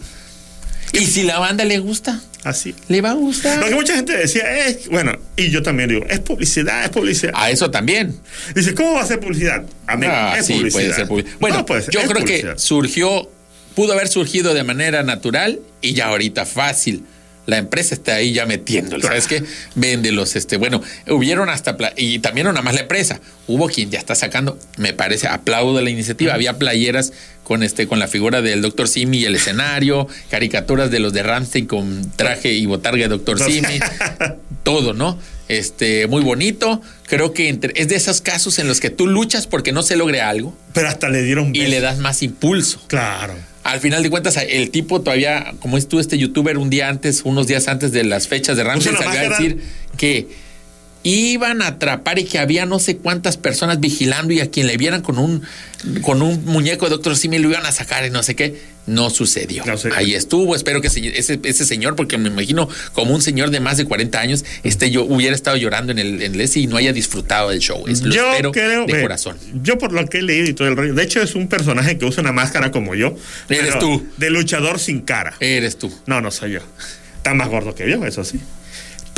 [0.93, 2.73] Y si la banda le gusta, Así.
[2.87, 3.59] le va a gustar.
[3.59, 7.33] Lo que mucha gente decía es, bueno, y yo también digo, es publicidad, es publicidad.
[7.35, 8.19] A eso también.
[8.55, 9.63] Dice, ¿cómo va a ser publicidad?
[9.87, 10.73] Amigo, Ah, es sí, publicidad.
[10.81, 11.37] puede ser publicidad.
[11.39, 12.53] Bueno, No puede ser, yo creo publicidad.
[12.53, 13.29] que surgió,
[13.75, 17.03] pudo haber surgido de manera natural y ya ahorita fácil.
[17.49, 19.05] La empresa está ahí ya metiéndolo.
[19.05, 19.43] ¿Sabes qué?
[19.75, 20.35] Véndelos.
[20.35, 21.75] Este, bueno, hubieron hasta.
[21.97, 23.19] Y también no nada más la empresa.
[23.47, 26.33] Hubo quien ya está sacando, me parece, aplaudo la iniciativa.
[26.33, 27.11] Había playeras
[27.43, 28.87] con este con la figura del Dr.
[28.87, 33.39] Simi y el escenario, caricaturas de los de Ramstein con traje y botarga de Dr.
[33.39, 33.79] Simi,
[34.63, 35.17] todo, ¿no?
[35.47, 36.79] Este, muy bonito.
[37.07, 39.95] Creo que entre- es de esos casos en los que tú luchas porque no se
[39.95, 41.71] logre algo Pero hasta le dieron y beso.
[41.71, 42.79] le das más impulso.
[42.85, 43.33] Claro.
[43.69, 47.21] Al final de cuentas, el tipo todavía, como es tú, este youtuber, un día antes,
[47.23, 49.59] unos días antes de las fechas de Ramsey, salió a decir
[49.95, 50.27] que
[51.03, 54.75] iban a atrapar y que había no sé cuántas personas vigilando y a quien le
[54.77, 55.43] vieran con un
[56.01, 58.79] con un muñeco de Doctor Simi lo iban a sacar y no sé qué.
[58.85, 59.63] No sucedió.
[59.65, 59.91] No sé.
[59.95, 60.55] Ahí estuvo.
[60.55, 63.85] Espero que se- ese, ese señor, porque me imagino como un señor de más de
[63.85, 67.51] 40 años, este yo hubiera estado llorando en el, en el y no haya disfrutado
[67.51, 67.85] del show.
[67.87, 69.37] Es, lo yo espero creo de corazón.
[69.63, 70.93] Yo por lo que he leído y todo el rollo.
[70.95, 73.15] De hecho, es un personaje que usa una máscara como yo.
[73.47, 74.05] Eres tú.
[74.17, 75.35] De luchador sin cara.
[75.39, 75.93] Eres tú.
[76.07, 76.59] No, no soy yo.
[77.17, 78.39] Está más gordo que yo, eso sí.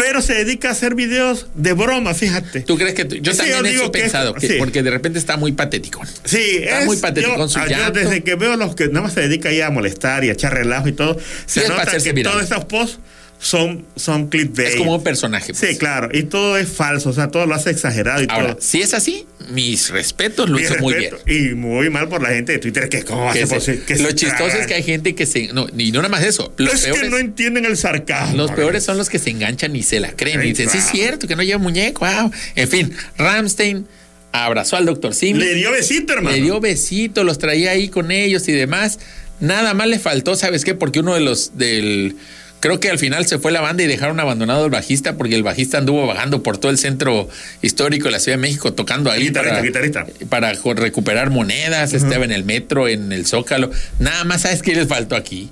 [0.04, 2.62] Pero se dedica a hacer videos de broma, fíjate.
[2.62, 4.48] ¿Tú crees que tú- yo Sí, también yo eso digo he que es- pensado, que-
[4.48, 4.54] sí.
[4.58, 6.02] porque de repente está muy patético.
[6.26, 9.02] Sí, Está es muy patético yo, su ah, yo desde que veo los que nada
[9.02, 11.86] más se dedica ahí a molestar y a echar relajo y todo, se es para
[11.86, 12.98] nota que todos esos posts
[13.42, 14.70] son, son clickbait.
[14.70, 15.56] Es como un personaje.
[15.56, 15.78] Sí, pues.
[15.80, 16.10] claro.
[16.14, 17.10] Y todo es falso.
[17.10, 18.62] O sea, todo lo hace exagerado y Ahora, todo.
[18.62, 21.16] si es así, mis respetos, lo hizo muy bien.
[21.26, 23.48] Y muy mal por la gente de Twitter que cómo hace
[23.84, 24.62] que lo se chistoso tragan.
[24.62, 25.52] es que hay gente que se.
[25.54, 26.54] No, y no nada más eso.
[26.58, 28.38] Los es peores, que no entienden el sarcasmo.
[28.38, 30.40] los peores son los que se enganchan y se la creen.
[30.40, 32.06] Ay, y dicen, sí, es cierto, que no lleva muñeco.
[32.06, 32.32] Wow.
[32.56, 33.88] En fin, Ramstein
[34.32, 35.40] abrazó al doctor Simi.
[35.40, 36.36] Le dio besito, hermano.
[36.36, 39.00] Le dio besito, los traía ahí con ellos y demás.
[39.40, 40.76] Nada más le faltó, ¿sabes qué?
[40.76, 42.16] Porque uno de los del.
[42.62, 45.42] Creo que al final se fue la banda y dejaron abandonado al bajista porque el
[45.42, 47.28] bajista anduvo vagando por todo el centro
[47.64, 50.06] histórico de la Ciudad de México tocando ahí para, guitarrista.
[50.30, 53.72] para recuperar monedas, estaba en el metro, en el Zócalo.
[53.98, 55.50] Nada más, ¿sabes qué les faltó aquí?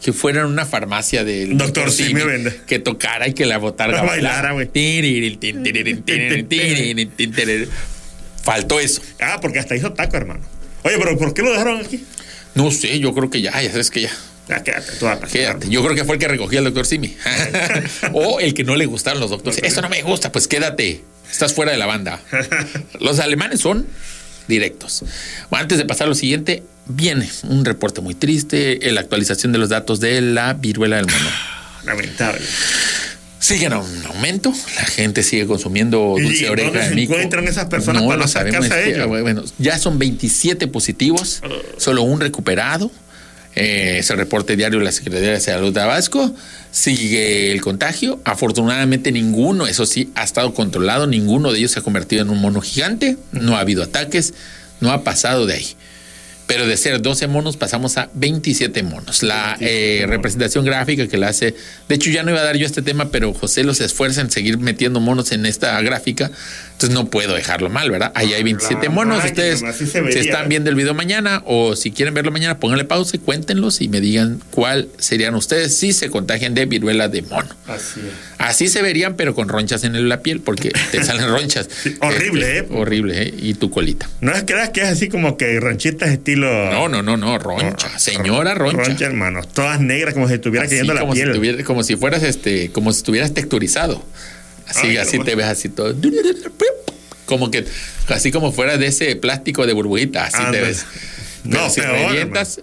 [0.00, 2.60] Que fueran una farmacia del Doctor vende.
[2.68, 4.68] que tocara y que la botarga La bailara, güey.
[8.44, 9.02] Faltó eso.
[9.20, 10.40] Ah, porque hasta hizo taco, hermano.
[10.84, 12.04] Oye, pero ¿por qué lo dejaron aquí?
[12.54, 14.10] No sé, yo creo que ya, ya sabes que ya.
[14.48, 15.26] Ya, quédate, tú vas a.
[15.26, 15.68] Quédate.
[15.70, 17.16] Yo creo que fue el que recogía al doctor Simi.
[18.12, 19.60] o el que no le gustaron los doctores.
[19.62, 21.02] Esto no me gusta, pues quédate.
[21.30, 22.20] Estás fuera de la banda.
[23.00, 23.86] Los alemanes son
[24.46, 25.02] directos.
[25.50, 29.58] Bueno, antes de pasar a lo siguiente, viene un reporte muy triste, la actualización de
[29.58, 31.30] los datos de la viruela del mono.
[31.84, 32.40] Lamentable.
[33.38, 37.12] Siguen a un aumento, la gente sigue consumiendo ¿Y dulce dónde oreja de se mico.
[37.12, 38.60] encuentran esas personas no para no sabemos.
[38.60, 39.20] acercarse a es que, ellos?
[39.22, 41.42] Bueno, ya son 27 positivos,
[41.76, 42.90] solo un recuperado.
[43.56, 46.34] Eh, es el reporte diario de la Secretaría de Salud de Tabasco.
[46.70, 48.20] Sigue el contagio.
[48.24, 51.06] Afortunadamente ninguno, eso sí, ha estado controlado.
[51.06, 53.16] Ninguno de ellos se ha convertido en un mono gigante.
[53.32, 54.34] No ha habido ataques.
[54.80, 55.76] No ha pasado de ahí.
[56.46, 59.22] Pero de ser 12 monos pasamos a 27 monos.
[59.22, 61.54] La eh, representación gráfica que la hace,
[61.88, 64.30] de hecho ya no iba a dar yo este tema, pero José los esfuerza en
[64.30, 66.30] seguir metiendo monos en esta gráfica,
[66.74, 68.12] entonces no puedo dejarlo mal, ¿verdad?
[68.14, 71.76] Ahí hay 27 La monos, máquina, ustedes se si están viendo el video mañana o
[71.76, 75.92] si quieren verlo mañana, pónganle pausa y cuéntenlos y me digan cuál serían ustedes si
[75.92, 77.48] se contagian de viruela de mono.
[77.66, 78.12] Así es.
[78.38, 81.68] Así se verían, pero con ronchas en la piel, porque te salen ronchas.
[82.00, 82.66] horrible, ¿eh?
[82.70, 83.34] Horrible, ¿eh?
[83.38, 84.08] Y tu colita.
[84.20, 86.70] No es creas que es así como que ranchitas estilo.
[86.70, 87.98] No, no, no, no, roncha.
[87.98, 88.82] Señora roncha.
[88.82, 89.42] Roncha, hermano.
[89.44, 91.28] Todas negras, como si estuviera Así cayendo la como piel.
[91.28, 94.04] Si tuviera- como si fueras este, como si estuvieras texturizado.
[94.66, 95.94] Así, Ay, así te ves así todo.
[97.26, 97.64] Como que,
[98.08, 100.86] así como fuera de ese plástico de burbujita, así te ves.
[101.44, 102.60] No, si peor, revientas,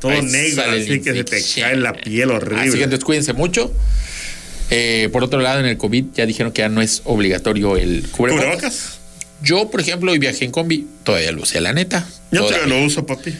[0.00, 2.62] Todo negro, así que se te cae la piel horrible.
[2.62, 3.72] Así que entonces cuídense mucho.
[4.70, 8.08] Eh, por otro lado, en el COVID ya dijeron que ya no es obligatorio el
[8.10, 8.44] cubrebocas.
[8.44, 8.98] ¿Cubrebocas?
[9.42, 12.06] Yo, por ejemplo, hoy viajé en combi, todavía lo usé, la neta.
[12.32, 13.34] Yo todavía lo uso, papi.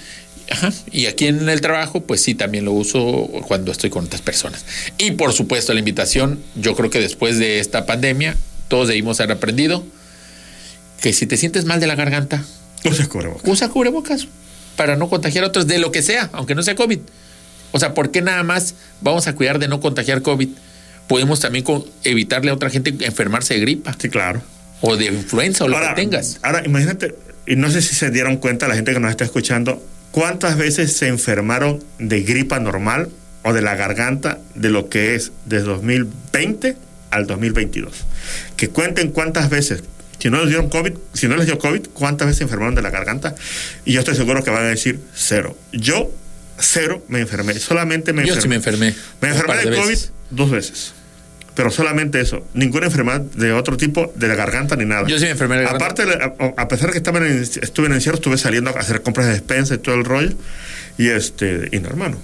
[0.50, 0.72] Ajá.
[0.92, 4.64] Y aquí en el trabajo, pues sí, también lo uso cuando estoy con otras personas.
[4.98, 8.36] Y por supuesto, la invitación, yo creo que después de esta pandemia,
[8.68, 9.84] todos debimos haber aprendido
[11.00, 12.44] que si te sientes mal de la garganta,
[12.84, 13.48] Usa cubrebocas.
[13.50, 14.28] usa cubrebocas
[14.76, 17.00] para no contagiar a otros de lo que sea, aunque no sea COVID.
[17.72, 20.48] O sea, ¿por qué nada más vamos a cuidar de no contagiar COVID?
[21.08, 21.64] Podemos también
[22.04, 24.42] evitarle a otra gente enfermarse de gripa Sí, claro.
[24.80, 26.38] o de influenza o lo que tengas.
[26.42, 27.14] ahora, imagínate,
[27.46, 29.82] y no sé si se dieron cuenta la gente que nos está escuchando,
[30.16, 33.10] cuántas veces se enfermaron de gripa normal
[33.42, 36.74] o de la garganta de lo que es de 2020
[37.10, 37.92] al 2022.
[38.56, 39.82] Que cuenten cuántas veces,
[40.18, 42.80] si no les dieron COVID, si no les dio COVID, cuántas veces se enfermaron de
[42.80, 43.34] la garganta.
[43.84, 45.54] Y yo estoy seguro que van a decir cero.
[45.72, 46.10] Yo,
[46.58, 47.52] cero, me enfermé.
[47.58, 48.42] Solamente me Yo enfermé.
[48.42, 48.94] sí me enfermé.
[49.20, 50.12] Me enfermé de, COVID veces.
[50.30, 50.94] dos veces.
[51.56, 52.46] Pero solamente eso.
[52.54, 55.08] Ninguna enfermedad de otro tipo, de la garganta ni nada.
[55.08, 56.02] Yo sí me enfermé de la garganta.
[56.02, 59.00] Aparte, a, a pesar de que estaba en, estuve en encierro, estuve saliendo a hacer
[59.00, 60.34] compras de despensa y todo el rollo.
[60.98, 62.18] Y este, y no, hermano.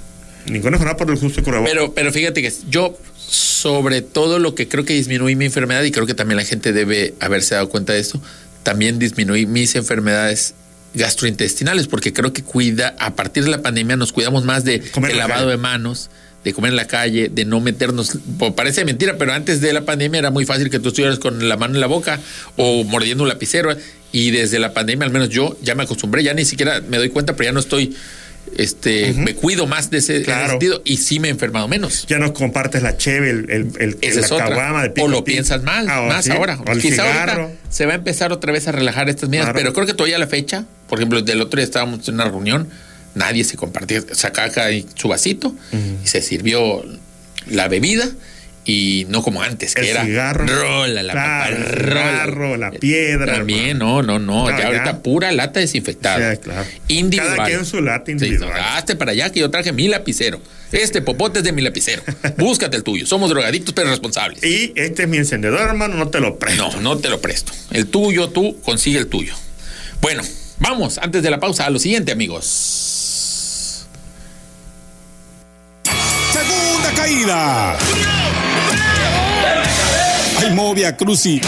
[0.47, 1.73] Ninguna enfermedad por el justo cubrebocas.
[1.73, 5.92] Pero, pero fíjate que yo, sobre todo lo que creo que disminuí mi enfermedad, y
[5.92, 8.21] creo que también la gente debe haberse dado cuenta de esto,
[8.62, 10.55] también disminuí mis enfermedades
[10.95, 15.14] gastrointestinales, porque creo que cuida, a partir de la pandemia nos cuidamos más de, la
[15.14, 16.11] lavado de manos,
[16.44, 18.18] de comer en la calle, de no meternos,
[18.57, 21.57] parece mentira, pero antes de la pandemia era muy fácil que tú estuvieras con la
[21.57, 22.18] mano en la boca
[22.57, 23.76] o mordiendo un lapicero,
[24.11, 27.09] y desde la pandemia, al menos yo ya me acostumbré, ya ni siquiera me doy
[27.11, 27.96] cuenta, pero ya no estoy,
[28.57, 32.07] este, me cuido más de ese, sentido, y sí me he enfermado menos.
[32.09, 35.24] ya no compartes la cheve, el, el, el- la caguama de pico o lo a
[35.24, 36.59] piensas mal, Ah, más sí, ahora.
[36.81, 39.59] Quizá ahorita se va a empezar otra vez a relajar estas medidas, Claro.
[39.59, 42.68] pero creo que todavía la fecha, por ejemplo, del otro día estábamos en una reunión,
[43.14, 45.55] nadie se compartía, sacaba acá su vasito
[46.05, 46.85] y se sirvió
[47.48, 48.09] la bebida
[48.64, 50.46] y no como antes, que El era cigarro.
[50.46, 52.01] rola, la Claro, papa, el rola.
[52.11, 54.66] cigarro, la piedra, También, no, no, no, No, ya ya.
[54.68, 56.33] ahorita pura lata desinfectada.
[56.37, 56.68] Sí, claro.
[56.87, 57.37] Individual.
[57.38, 58.53] Cada quien su lata individual.
[58.55, 60.40] Sí, hazte para allá que yo traje mi lapicero.
[60.70, 62.05] Este popote es de mi lapicero.
[62.38, 63.05] Búscate el tuyo.
[63.05, 64.44] Somos drogadictos pero responsables.
[64.44, 66.70] Y este es mi encendedor, hermano, no te lo presto.
[66.77, 67.53] No, no te lo presto.
[67.72, 69.35] El tuyo, tú consigue el tuyo.
[70.01, 70.22] Bueno,
[70.61, 73.01] vamos antes de la pausa a lo siguiente, amigos.
[80.38, 81.42] Ay, Movia Cruci.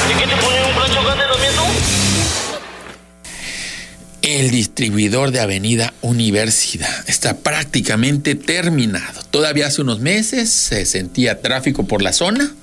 [4.20, 9.22] El distribuidor de Avenida Universidad está prácticamente terminado.
[9.30, 12.54] Todavía hace unos meses se sentía tráfico por la zona,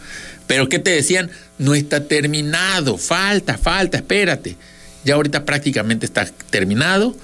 [0.46, 1.32] pero ¿qué te decían?
[1.58, 4.58] No está terminado, falta, falta, espérate.
[5.04, 7.16] Ya ahorita prácticamente está terminado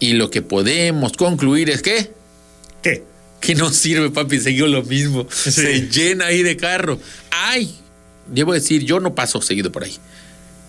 [0.00, 2.12] y lo que podemos concluir es que...
[2.82, 3.13] ¿Qué?
[3.44, 5.26] Que no sirve, papi, seguido lo mismo.
[5.30, 5.50] Sí.
[5.52, 6.98] Se llena ahí de carro.
[7.30, 7.74] Ay,
[8.26, 9.96] debo decir, yo no paso seguido por ahí.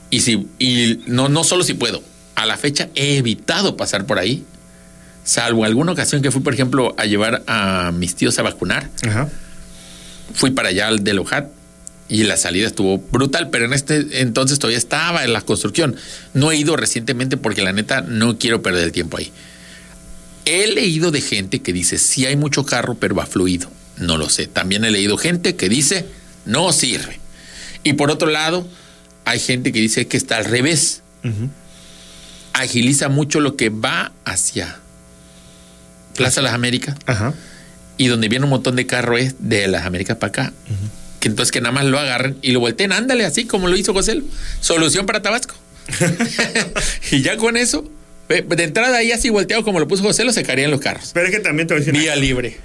[0.10, 2.04] Y si, y no, no solo si puedo,
[2.36, 4.44] a la fecha he evitado pasar por ahí,
[5.24, 8.90] salvo alguna ocasión que fui, por ejemplo, a llevar a mis tíos a vacunar.
[9.08, 9.30] Ajá.
[10.34, 11.48] Fui para allá al de Lojat
[12.08, 15.96] y la salida estuvo brutal, pero en este entonces todavía estaba en la construcción.
[16.34, 19.32] No he ido recientemente porque la neta no quiero perder el tiempo ahí.
[20.46, 23.70] He leído de gente que dice, sí hay mucho carro, pero va fluido.
[23.98, 24.48] No lo sé.
[24.48, 26.06] También he leído gente que dice,
[26.46, 27.20] no sirve.
[27.84, 28.68] Y por otro lado,
[29.26, 31.02] hay gente que dice que está al revés.
[32.54, 34.80] Agiliza mucho lo que va hacia
[36.16, 37.34] Plaza Las Américas Ajá.
[37.98, 40.54] y donde viene un montón de carros es de Las Américas para acá.
[41.20, 43.94] Que entonces que nada más lo agarren y lo volteen, ándale así como lo hizo
[43.94, 44.22] José.
[44.62, 45.56] Solución para Tabasco.
[47.12, 47.90] y ya con eso,
[48.28, 51.12] de entrada ahí así volteado como lo puso José, lo secarían los carros.
[51.14, 52.00] Pero es que también te voy a decir.
[52.00, 52.58] Vía libre.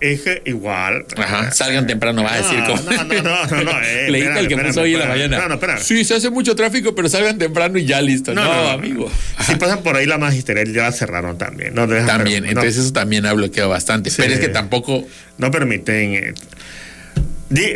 [0.00, 1.06] Es que igual.
[1.16, 4.56] Ajá, salgan temprano, va a decir No, no, no, no, no, no, eh, el que
[4.58, 5.48] puso hoy en la mañana.
[5.48, 5.78] no, no.
[5.78, 8.34] Sí, se hace mucho tráfico, pero salgan temprano y ya listo.
[8.34, 9.10] No, amigo.
[9.46, 11.74] Si pasan por ahí la magisterial ya la cerraron también.
[11.74, 14.10] No También, entonces eso también ha bloqueado bastante.
[14.14, 15.06] Pero es que tampoco.
[15.38, 16.34] no permiten.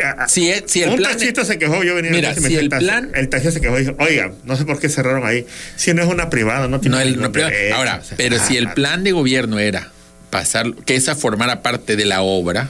[0.03, 1.13] A- a- Si, es- si el un plan.
[1.13, 3.61] taxista se quejó, yo venía en Mira, me si el taxi- plan- el taxista se
[3.61, 5.47] quejó y dijo, oiga, no sé por qué cerraron ahí.
[5.77, 8.69] Si no es una privada, no tiene No, el- no, derecho, ahora, pero si el
[8.69, 9.91] ah, plan de gobierno era
[10.31, 12.69] pasar, que esa formara parte de la obra,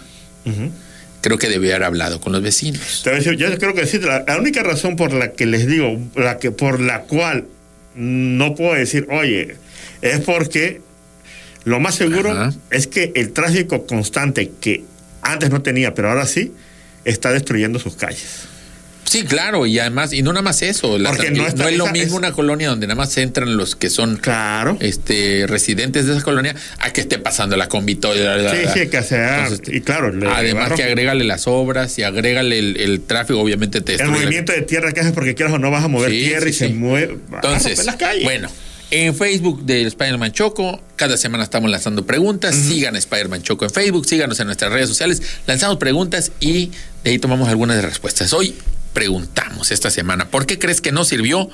[1.21, 3.05] creo que debió haber hablado con los vecinos.
[3.07, 6.38] A yo creo que sí, la, la única razón por la que les digo, la
[6.38, 7.47] que por la cual
[7.94, 9.57] no puedo decir, oye,
[10.03, 10.81] es porque
[11.64, 12.53] lo más seguro Ajá.
[12.71, 14.85] es que el tráfico constante que
[15.23, 16.53] antes no tenía, pero ahora sí,
[17.05, 18.27] está destruyendo sus calles.
[19.05, 22.09] Sí, claro, y además, y no nada más eso, la no no, es lo mismo
[22.09, 24.77] es- una colonia donde nada más entran los que son Claro.
[24.81, 28.13] este residentes de esa colonia a que esté pasando la convito.
[28.13, 28.21] Sí,
[28.75, 29.45] sí, que sea.
[29.47, 33.93] Entonces, y claro, Además que agrégale las obras y agrégale el, el tráfico, obviamente te
[33.95, 36.25] el la- movimiento de tierra que haces porque quieras o no vas a mover Sí,
[36.27, 37.17] tierra sí, y se mueve.
[37.33, 38.25] Entonces, las calles.
[38.25, 38.51] bueno,
[38.90, 42.55] en Facebook de Spider-Man Choco, cada semana estamos lanzando preguntas.
[42.55, 45.20] Sigan a Spider-Man Choco en Facebook, síganos en nuestras redes sociales.
[45.46, 46.70] Lanzamos preguntas y
[47.05, 48.33] de ahí tomamos algunas respuestas.
[48.33, 48.55] Hoy
[48.94, 51.51] preguntamos esta semana, ¿por qué crees que no sirvió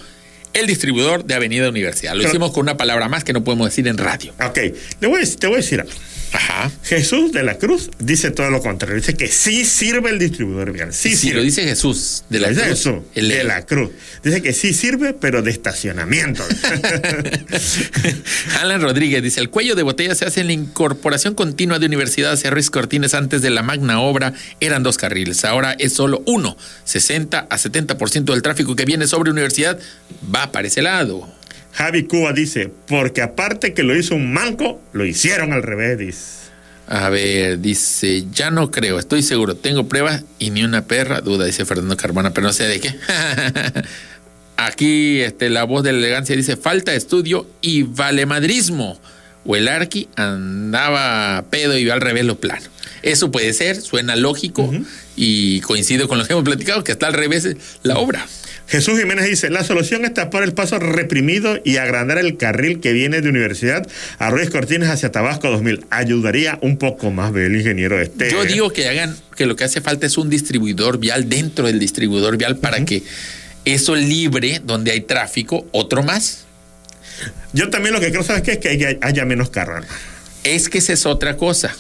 [0.53, 2.13] el distribuidor de Avenida Universidad?
[2.13, 4.33] Lo Pero- hicimos con una palabra más que no podemos decir en radio.
[4.41, 4.59] Ok,
[5.01, 5.93] le voy te voy a decir algo.
[6.35, 6.71] Ajá.
[6.83, 8.97] Jesús de la Cruz dice todo lo contrario.
[8.97, 10.93] Dice que sí sirve el distribuidor vial.
[10.93, 11.37] Sí, Sí, sirve.
[11.37, 13.91] lo dice Jesús de la Cruz, Jesús el- de la Cruz.
[14.23, 16.43] Dice que sí sirve, pero de estacionamiento.
[18.61, 22.33] Alan Rodríguez dice, el cuello de botella se hace en la incorporación continua de Universidad
[22.33, 26.57] hacia Ruiz Cortines antes de la magna obra, eran dos carriles, ahora es solo uno,
[26.85, 29.79] 60 a 70% del tráfico que viene sobre Universidad
[30.35, 31.29] va para ese lado.
[31.75, 36.45] Javi Cuba dice, porque aparte que lo hizo un manco, lo hicieron al revés, dice.
[36.87, 41.47] A ver, dice, ya no creo, estoy seguro, tengo pruebas y ni una perra duda,
[41.47, 42.95] dice Fernando Carmona, pero no sé de qué.
[44.57, 49.01] Aquí este, la voz de la elegancia dice, falta estudio y valemadrismo.
[49.47, 52.67] O el arqui andaba pedo y al revés lo plano.
[53.03, 54.73] Eso puede ser, suena lógico
[55.17, 58.27] y coincido con lo que hemos platicado, que está al revés la obra.
[58.69, 62.93] Jesús Jiménez dice, la solución es tapar el paso reprimido y agrandar el carril que
[62.93, 63.87] viene de Universidad
[64.19, 65.87] a Ruiz Cortines hacia Tabasco 2000.
[65.91, 68.31] Ayudaría un poco más, ve el ingeniero este.
[68.31, 71.79] Yo digo que hagan, que lo que hace falta es un distribuidor vial dentro del
[71.79, 73.03] distribuidor vial para que
[73.65, 76.45] eso libre, donde hay tráfico, otro más.
[77.53, 78.53] Yo también lo que creo, ¿sabes qué?
[78.53, 79.87] Es que haya, haya menos carros.
[80.43, 81.75] Es que esa es otra cosa.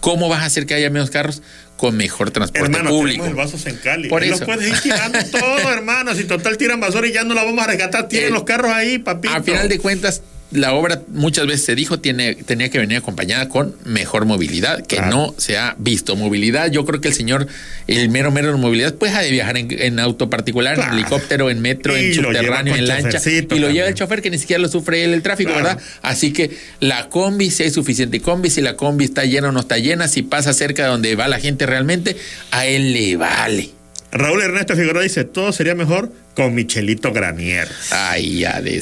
[0.00, 1.42] ¿Cómo vas a hacer que haya menos carros?
[1.78, 3.22] Con mejor transporte hermano, público.
[3.24, 4.08] tenemos el vaso en Cali.
[4.10, 4.32] Por eso.
[4.32, 6.14] Los puedes ir tirando todo, hermano.
[6.14, 8.70] Si total tiran basura y ya no la vamos a rescatar, tienen Eh, los carros
[8.72, 9.32] ahí, papito.
[9.32, 13.48] A final de cuentas, la obra muchas veces se dijo tiene, tenía que venir acompañada
[13.50, 15.10] con mejor movilidad, que Claro.
[15.16, 16.16] no se ha visto.
[16.16, 17.46] Movilidad, yo creo que el señor,
[17.86, 20.92] el mero mero de movilidad, pues ha de viajar en, en auto particular, Claro.
[20.92, 23.18] en helicóptero, en metro, Y en lleva subterráneo, en lancha.
[23.28, 23.86] Y lo lleva también.
[23.88, 25.66] el chofer que ni siquiera lo sufre él el tráfico, Claro.
[25.68, 25.82] ¿verdad?
[26.02, 29.60] Así que la combi, si hay suficiente combi, si la combi está llena o no
[29.60, 32.16] está llena, si pasa cerca de donde va la gente realmente,
[32.52, 33.70] a él le vale.
[34.10, 37.68] Raúl Ernesto Figueroa dice, todo sería mejor con Michelito Granier.
[37.90, 38.80] Ay, ya de...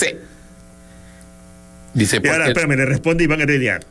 [0.00, 0.16] se-
[1.94, 3.84] Dice, Y ahora, espérame, le responde Iván Herediano.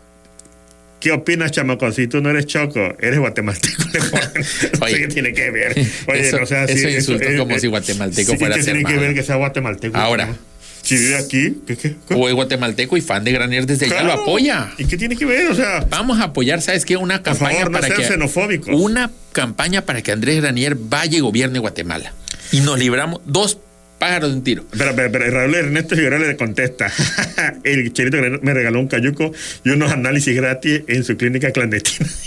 [1.02, 1.90] ¿Qué opinas, chamaco?
[1.92, 3.84] Si tú no eres choco, eres guatemalteco.
[4.82, 5.00] Oye.
[5.00, 5.72] ¿Qué tiene que ver?
[6.08, 8.64] Oye, Eso- no sea eso insultó es- como es- si guatemalteco sí, fuera ¿qué a
[8.64, 9.98] ser tiene que ver que sea guatemalteco?
[9.98, 10.36] Ahora.
[10.82, 11.76] Si vive aquí, ¿qué?
[11.78, 12.14] qué, qué?
[12.16, 14.22] O es guatemalteco y fan de Granier desde ya lo Claro.
[14.24, 14.72] apoya.
[14.78, 15.48] ¿Y qué tiene que ver?
[15.52, 16.96] O sea, Vamos a apoyar, ¿sabes qué?
[16.98, 18.70] Una campaña favor, no para que xenofóbicos.
[18.82, 22.14] una campaña para que Andrés Granier vaya y gobierne Guatemala.
[22.52, 23.60] Y nos libramos dos
[24.00, 24.66] pájaros de un tiro.
[24.78, 26.92] Pero, pero, pero Raúl Ernesto Figueroa le contesta.
[27.64, 29.32] El chelito me regaló un cayuco
[29.64, 32.10] y unos análisis gratis en su clínica clandestina.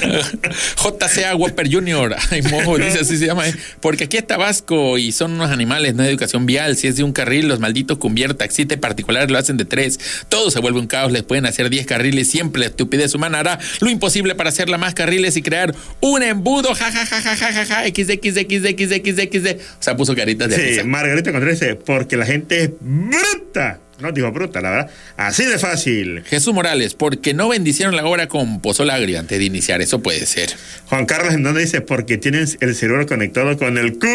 [0.00, 2.14] JCA Whopper Junior.
[2.30, 3.48] Ay, mojo, dice así se llama.
[3.48, 3.54] ¿eh?
[3.80, 6.76] Porque aquí es Tabasco y son unos animales, no hay educación vial.
[6.76, 9.98] Si es de un carril, los malditos convierten taxistas particulares lo hacen de tres.
[10.28, 12.30] Todo se vuelve un caos, les pueden hacer 10 carriles.
[12.30, 16.74] Siempre la estupidez humana hará lo imposible para hacerla más carriles y crear un embudo.
[16.74, 19.67] Ja, ja, ja, ja, ja, ja, ja, XD, XD, XD, XD, XD, XD.
[19.78, 20.84] O sea, puso caritas de Sí, risa.
[20.84, 23.80] Margarita Contreras dice, porque la gente es bruta.
[24.00, 24.90] No digo bruta, la verdad.
[25.16, 26.22] Así de fácil.
[26.24, 29.80] Jesús Morales, porque no bendicieron la obra con pozol agrio antes de iniciar.
[29.80, 30.50] Eso puede ser.
[30.86, 34.06] Juan Carlos Hernández dice, porque tienen el cerebro conectado con el Q.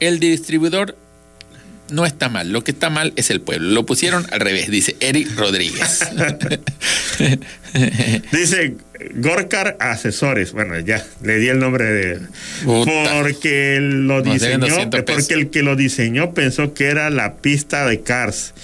[0.00, 0.96] El distribuidor
[1.90, 2.50] no está mal.
[2.50, 3.68] Lo que está mal es el pueblo.
[3.70, 6.00] Lo pusieron al revés, dice Eric Rodríguez.
[8.32, 8.76] Dice
[9.14, 10.52] Gorkar Asesores.
[10.52, 12.20] Bueno, ya, le di el nombre de...
[12.64, 13.20] Puta.
[13.20, 15.22] Porque lo diseñó, 200 pesos.
[15.22, 18.54] porque el que lo diseñó pensó que era la pista de Cars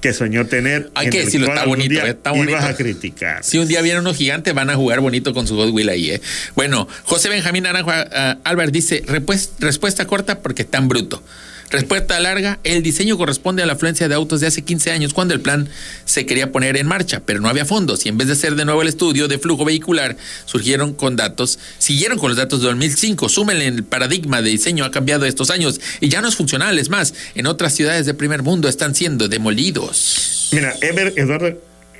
[0.00, 0.90] que soñó tener.
[0.94, 2.50] Hay que decirlo, está bonito, día eh, está bonito.
[2.50, 3.42] Ibas a criticar.
[3.42, 6.10] Si un día vienen unos gigantes, van a jugar bonito con su Hot Wheel ahí,
[6.10, 6.20] ¿eh?
[6.54, 11.22] Bueno, José Benjamín Naranjo ah, Álvarez dice: "Repues- respuesta corta porque están bruto.
[11.70, 15.34] Respuesta larga: el diseño corresponde a la afluencia de autos de hace 15 años, cuando
[15.34, 15.68] el plan
[16.04, 18.06] se quería poner en marcha, pero no había fondos.
[18.06, 21.58] Y en vez de hacer de nuevo el estudio de flujo vehicular, surgieron con datos,
[21.78, 23.28] siguieron con los datos de 2005.
[23.28, 26.78] Súmenle el paradigma de diseño ha cambiado estos años y ya no es funcional.
[26.78, 30.48] Es más, en otras ciudades de primer mundo están siendo demolidos.
[30.52, 31.48] Mira, Ever Eduardo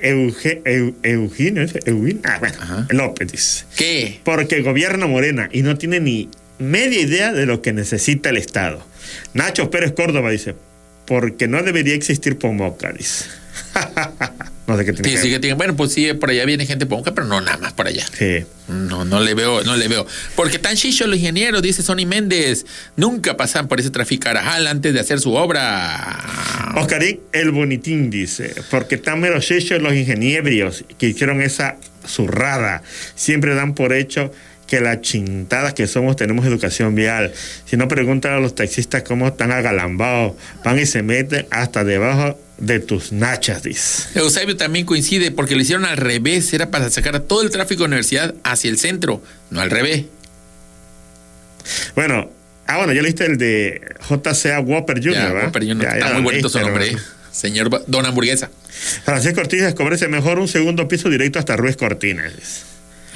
[0.03, 1.63] Euge- Eu- Eugenio.
[1.85, 2.87] Eugenio, ah, bueno, Ajá.
[2.91, 3.65] López dice.
[3.77, 4.21] ¿Qué?
[4.25, 8.85] Porque gobierna Morena y no tiene ni media idea de lo que necesita el Estado.
[9.35, 10.55] Nacho Pérez Córdoba dice,
[11.07, 13.25] porque no debería existir Pomoca, dice.
[14.67, 15.37] no sé qué tiene Sí, que sí ver.
[15.37, 15.55] que tiene.
[15.57, 18.05] Bueno, pues sí, por allá viene gente ponca, pero no nada más por allá.
[18.13, 18.45] Sí.
[18.69, 20.07] No, no le veo, no le veo.
[20.35, 22.67] Porque tan chicho los ingenieros, dice Sonny Méndez.
[22.97, 26.73] Nunca pasan por ese traficar ajal antes de hacer su obra.
[26.77, 32.83] Oscarín El Bonitín dice, porque tan hechos los ingenieros que hicieron esa zurrada.
[33.15, 34.33] Siempre dan por hecho
[34.67, 37.33] que la chintada que somos tenemos educación vial.
[37.67, 42.39] Si no preguntan a los taxistas cómo están agalambados, van y se meten hasta debajo
[42.59, 44.09] de tus nachas, dice.
[44.19, 46.53] Eusebio también coincide porque lo hicieron al revés.
[46.53, 49.71] Era para sacar a todo el tráfico de la universidad hacia el centro, no al
[49.71, 50.07] revés.
[51.95, 52.31] Bueno,
[52.67, 56.23] ah, bueno, ya leíste el de JCA Whopper Jr., Ya, no- Ya, está ya muy
[56.23, 56.89] bonito su nombre.
[56.93, 56.97] ¿eh?
[57.31, 58.51] Señor Don Hamburguesa.
[59.05, 62.65] Francisco Ortiz descubrece mejor un segundo piso directo hasta Ruiz Cortines.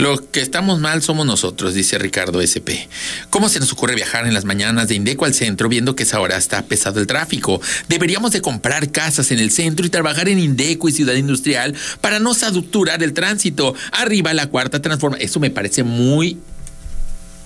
[0.01, 2.89] Los que estamos mal somos nosotros, dice Ricardo SP.
[3.29, 6.21] ¿Cómo se nos ocurre viajar en las mañanas de Indeco al centro viendo que esa
[6.21, 7.61] hora está pesado el tráfico?
[7.87, 12.19] Deberíamos de comprar casas en el centro y trabajar en Indeco y Ciudad Industrial para
[12.19, 13.75] no saturar el tránsito.
[13.93, 15.19] Arriba la cuarta transforma.
[15.19, 16.39] Eso me parece muy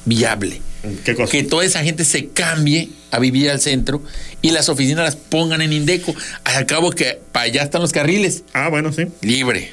[0.04, 0.62] viable.
[1.04, 1.32] ¿Qué cosa?
[1.32, 4.00] Que toda esa gente se cambie a vivir al centro
[4.42, 6.14] y las oficinas las pongan en Indeco.
[6.44, 8.44] Al cabo que para allá están los carriles.
[8.52, 9.06] Ah, bueno, sí.
[9.22, 9.72] Libre.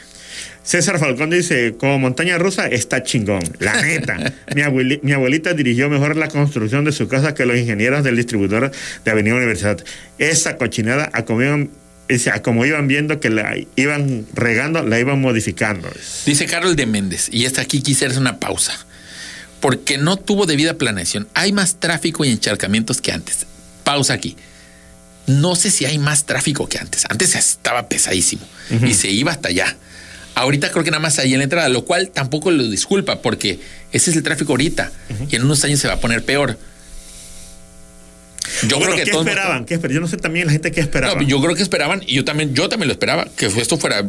[0.63, 4.17] César Falcón dice, como montaña rusa está chingón, la neta.
[4.55, 8.15] mi, abueli- mi abuelita dirigió mejor la construcción de su casa que los ingenieros del
[8.15, 8.71] distribuidor
[9.03, 9.83] de Avenida Universidad.
[10.19, 11.41] Esa cochinada, a como
[12.65, 15.89] iban, viendo que la iban regando, la iban modificando.
[16.25, 18.73] Dice Carol de Méndez, y esta aquí quisiera hacer una pausa,
[19.61, 21.27] porque no tuvo debida planeación.
[21.33, 23.45] Hay más tráfico y encharcamientos que antes.
[23.83, 24.35] Pausa aquí.
[25.27, 27.05] No sé si hay más tráfico que antes.
[27.09, 28.43] Antes estaba pesadísimo
[28.85, 29.75] y se iba hasta allá.
[30.35, 33.59] Ahorita creo que nada más ahí en la entrada, lo cual tampoco lo disculpa, porque
[33.91, 34.91] ese es el tráfico ahorita
[35.29, 36.57] y en unos años se va a poner peor.
[38.67, 39.65] Yo Bueno, creo que ¿qué todos- esperaban?
[39.65, 41.15] ¿Qué esper- Yo no sé también la gente qué esperaba.
[41.21, 44.05] no, yo creo que esperaban, y yo también, yo también lo esperaba, que esto fuera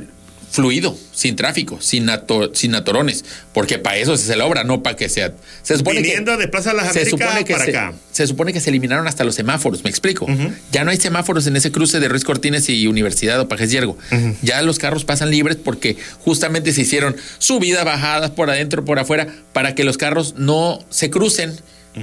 [0.53, 4.97] fluido, sin tráfico, sin, ato- sin atorones, porque para eso se la obra, no para
[4.97, 5.33] que sea.
[5.62, 7.93] Se supone Viniendo que, de Plaza las se Américas supone que para se, acá.
[8.12, 10.27] se supone que se eliminaron hasta los semáforos, me explico.
[10.71, 13.97] Ya no hay semáforos en ese cruce de Ruiz Cortines y Universidad o Pajes Yergo.
[14.43, 19.29] Ya los carros pasan libres porque justamente se hicieron subidas, bajadas por adentro, por afuera,
[19.55, 21.57] para que los carros no se crucen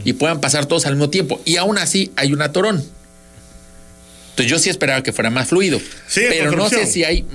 [0.04, 1.40] y puedan pasar todos al mismo tiempo.
[1.46, 2.84] Y aún así hay un atorón.
[4.32, 5.80] Entonces yo sí esperaba que fuera más fluido.
[6.08, 7.26] Sí, pero no sé si hay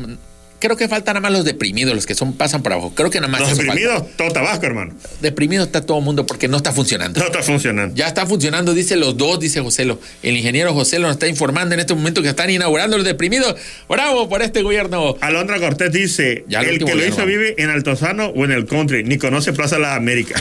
[0.65, 2.95] creo que faltan nada más los deprimidos, los que son pasan por abajo.
[2.95, 3.65] Creo que nada más Los falta.
[3.65, 4.95] deprimidos, todo Tabasco, hermano.
[5.21, 7.21] Deprimido está todo el mundo porque no está funcionando.
[7.21, 7.95] No está funcionando.
[7.95, 10.01] Ya está funcionando, dice los dos, dice Joselo.
[10.23, 13.55] El ingeniero Joselo nos está informando en este momento que están inaugurando los deprimidos.
[13.91, 15.17] Bravo por este gobierno.
[15.21, 17.27] Alondra Cortés dice, Ya el que lo hizo no.
[17.27, 20.41] vive en Altozano o en el country, ni conoce Plaza La América.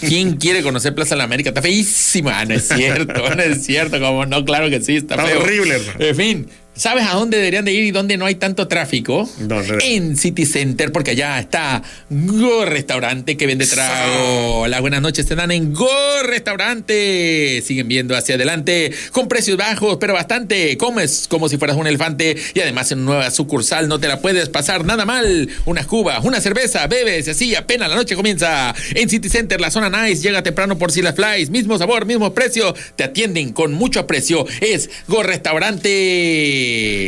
[0.00, 1.50] ¿Quién quiere conocer Plaza de la América?
[1.50, 2.40] Está feísima.
[2.40, 4.00] Ah, No es cierto, no es cierto.
[4.00, 5.40] Como no, claro que sí, está, Está feo.
[5.40, 5.98] horrible, hermano.
[5.98, 6.46] En fin.
[6.76, 9.28] ¿Sabes a dónde deberían de ir y dónde no hay tanto tráfico?
[9.38, 9.78] ¿Dónde?
[9.82, 14.66] En City Center, porque allá está Go Restaurante que vende trago.
[14.66, 15.88] Las buenas noches te dan en Go
[16.24, 17.62] Restaurante.
[17.64, 20.76] Siguen viendo hacia adelante con precios bajos, pero bastante.
[20.76, 24.20] Comes como si fueras un elefante y además en una nueva sucursal no te la
[24.20, 25.48] puedes pasar nada mal.
[25.66, 28.74] Unas cubas, una cerveza, bebes y así apenas la noche comienza.
[28.96, 31.50] En City Center, la zona nice, llega temprano por si las flies.
[31.50, 32.74] Mismo sabor, mismo precio.
[32.96, 34.44] Te atienden con mucho aprecio.
[34.60, 36.63] Es Go Restaurante.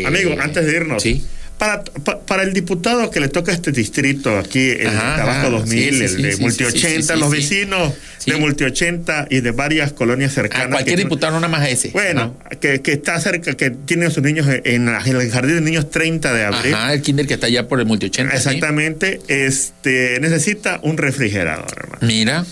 [0.07, 1.02] Amigo, antes de irnos.
[1.02, 1.24] Sí.
[1.59, 5.50] Para, pa- para el diputado que le toca este distrito aquí en Ajá, Tabasco ajá,
[5.50, 7.94] 2000, sí, sí, el de sí, Multi sí, sí, 80, sí, los vecinos
[8.26, 10.68] de Multi 80 y de varias colonias A cercanas.
[10.68, 11.88] cualquier que- diputado, no nada más a ese.
[11.92, 15.90] Bueno, que, que está cerca, que tiene a sus niños en, el jardín de niños
[15.90, 16.74] 30 de abril.
[16.74, 18.32] Ajá, el kinder que está allá por el multi 80.
[18.32, 18.36] ¿sí?
[18.36, 22.07] Exactamente, este necesita un refrigerador, hermano.
[22.07, 22.44] Mira,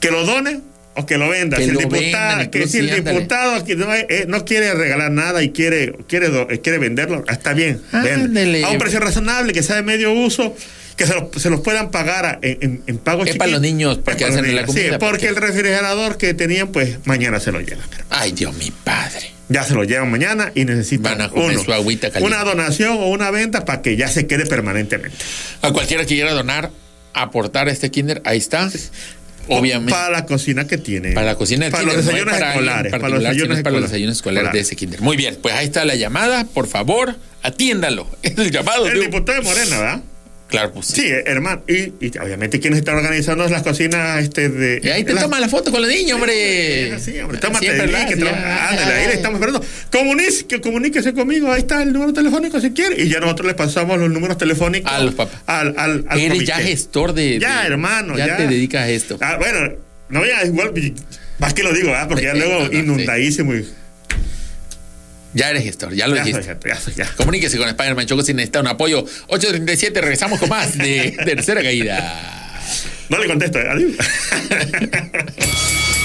[0.00, 0.60] Que lo done
[0.98, 1.56] o que lo venda.
[1.56, 4.74] Que si el diputado, vendan, que si el sí, diputado que no, eh, no quiere
[4.74, 7.80] regalar nada y quiere quiere eh, quiere venderlo, está bien.
[7.92, 8.64] Ándale.
[8.64, 10.54] A un precio razonable, que sea de medio uso,
[10.96, 14.00] que se, lo- se los puedan pagar a- en, en, pagos Es para los niños,
[14.04, 14.74] porque hacen la niños.
[14.74, 17.86] Sí, comida, porque, porque- el refrigerador que tenían, pues mañana se lo llevan.
[18.10, 19.30] ay Dios, mi padre.
[19.50, 22.34] Ya se lo llevan mañana y necesitan Van a comer uno, su agüita caliente.
[22.36, 25.16] una donación o una venta para que ya se quede permanentemente.
[25.62, 26.70] A cualquiera que quiera donar,
[27.14, 28.68] aportar a este kinder, ahí está.
[29.48, 29.92] Obviamente.
[29.92, 31.12] Para la cocina que tiene.
[31.12, 32.90] Para la cocina Para los no desayunos es para escolares.
[32.92, 33.90] Para los desayunos es para los escolares.
[33.90, 35.00] desayunos escolares de ese kinder.
[35.00, 36.44] Muy bien, pues ahí está la llamada.
[36.44, 38.06] Por favor, atiéndalo.
[38.22, 38.86] Es el llamado.
[38.86, 40.02] El diputado de Morena, ¿verdad?
[40.48, 41.02] Claro, pues sí.
[41.02, 41.62] Sí, hermano.
[41.68, 44.80] Y, y obviamente quienes están organizando las cocinas este de.
[44.82, 46.98] Y ahí te las- toma la foto con los niños, hombre.
[47.00, 48.68] Sí, hombre, tómate link, que tra- ya.
[48.70, 49.64] ándale, ahí le estamos esperando.
[49.92, 53.02] Comunique, que comuníquese conmigo, ahí está el número telefónico si quiere.
[53.02, 55.42] Y ya nosotros le pasamos los números telefónicos A los papás.
[55.46, 56.44] Al, al, al Eres comité.
[56.46, 57.38] ya gestor de.
[57.38, 58.36] Ya, de- hermano, Ya, ya.
[58.38, 59.18] te dedicas a esto.
[59.20, 59.74] Ah, bueno,
[60.08, 60.72] no voy a igual.
[61.38, 62.06] Más que lo digo, ¿ah?
[62.08, 63.54] porque ya luego inundadísimo.
[63.54, 63.68] y-
[65.34, 66.68] Ya eres gestor, ya lo Ya soy, dijiste.
[66.68, 67.06] ya, soy, ya.
[67.16, 69.00] Comuníquese con Spider-Man Choco si necesita un apoyo.
[69.28, 72.50] 837, regresamos con más de Tercera Caída.
[73.08, 73.68] No le contesto, ¿eh?
[73.70, 73.92] adiós.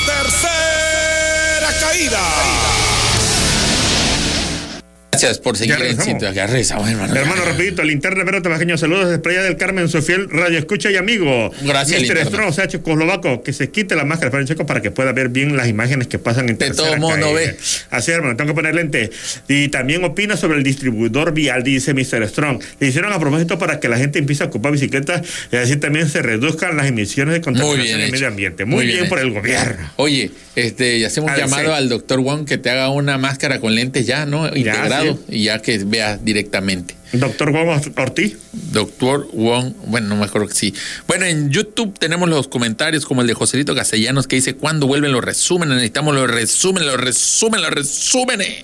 [0.06, 2.22] Tercera caída.
[5.14, 6.20] Gracias por seguir Ya en.
[6.34, 7.16] Ya regresamos, hermano.
[7.16, 10.96] Hermano, rapidito, linterna Vero Tabajeño, saludos desde Playa del Carmen, su fiel radio escucha y
[10.96, 11.52] amigo.
[11.62, 12.08] Gracias, Mr.
[12.08, 12.30] Linterna.
[12.32, 15.30] Strong, o sea, checoslovaco, que se quite la máscara para Checo para que pueda ver
[15.30, 17.32] bien las imágenes que pasan en De todo modo, caída.
[17.32, 17.58] ve.
[17.92, 19.12] Así, hermano, tengo que poner lente.
[19.48, 22.28] Y también opina sobre el distribuidor vial, dice Mr.
[22.28, 22.62] Strong.
[22.80, 26.10] Le hicieron a propósito para que la gente empiece a ocupar bicicletas y así también
[26.10, 28.66] se reduzcan las emisiones de contaminación en el medio ambiente.
[28.66, 29.92] Muy, bien, por el gobierno.
[29.98, 33.76] Oye, este, y hacemos un llamado al doctor Wong que te haga una máscara con
[33.76, 34.50] lentes ya, ¿no?
[35.04, 35.20] Sí.
[35.30, 36.96] Y ya que veas directamente.
[37.14, 38.38] Doctor Gómez Ortiz.
[38.52, 40.74] Doctor Wong, bueno, no me acuerdo que sí.
[41.08, 45.12] Bueno, en YouTube tenemos los comentarios como el de Joselito Castellanos que dice, ¿cuándo vuelven
[45.12, 45.76] los resúmenes?
[45.76, 48.64] Necesitamos los resúmenes, los resúmenes, los resúmenes.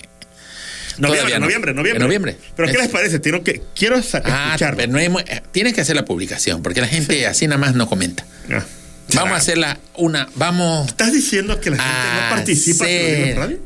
[0.98, 1.40] Noviembre, no.
[1.46, 2.04] noviembre, noviembre.
[2.04, 2.38] Noviembre.
[2.56, 3.20] Pero ¿qué Es- les parece?
[3.20, 7.26] Tengo que, quiero Ah, pero no eh, tienes que hacer la publicación porque la gente
[7.26, 8.26] así nada más no comenta.
[8.52, 8.66] Ah.
[9.14, 13.60] Vamos a hacerla una, vamos, ¿Estás diciendo que la gente no participa en la radio?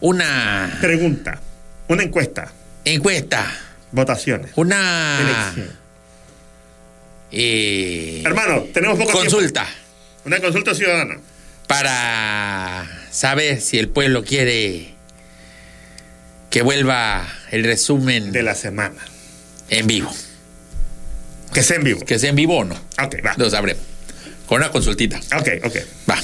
[0.00, 1.40] una Pregunta.
[1.88, 2.52] Una encuesta.
[2.84, 3.46] encuesta,
[3.92, 4.50] Votaciones.
[4.56, 5.78] una Elección.
[7.32, 9.80] eh, Hermano, tenemos poco consulta tiempo.
[10.26, 11.18] Una consulta ciudadana.
[11.66, 14.94] para saber si el pueblo quiere
[16.50, 19.00] que vuelva el resumen De la semana.
[19.70, 20.14] en vivo.
[21.52, 22.00] Que sea en vivo.
[22.04, 22.74] Que sea en vivo o no.
[23.02, 23.34] Ok, va.
[23.36, 23.82] Lo sabremos.
[24.46, 25.18] Con una consultita.
[25.36, 25.76] Ok, ok.
[26.08, 26.18] Va.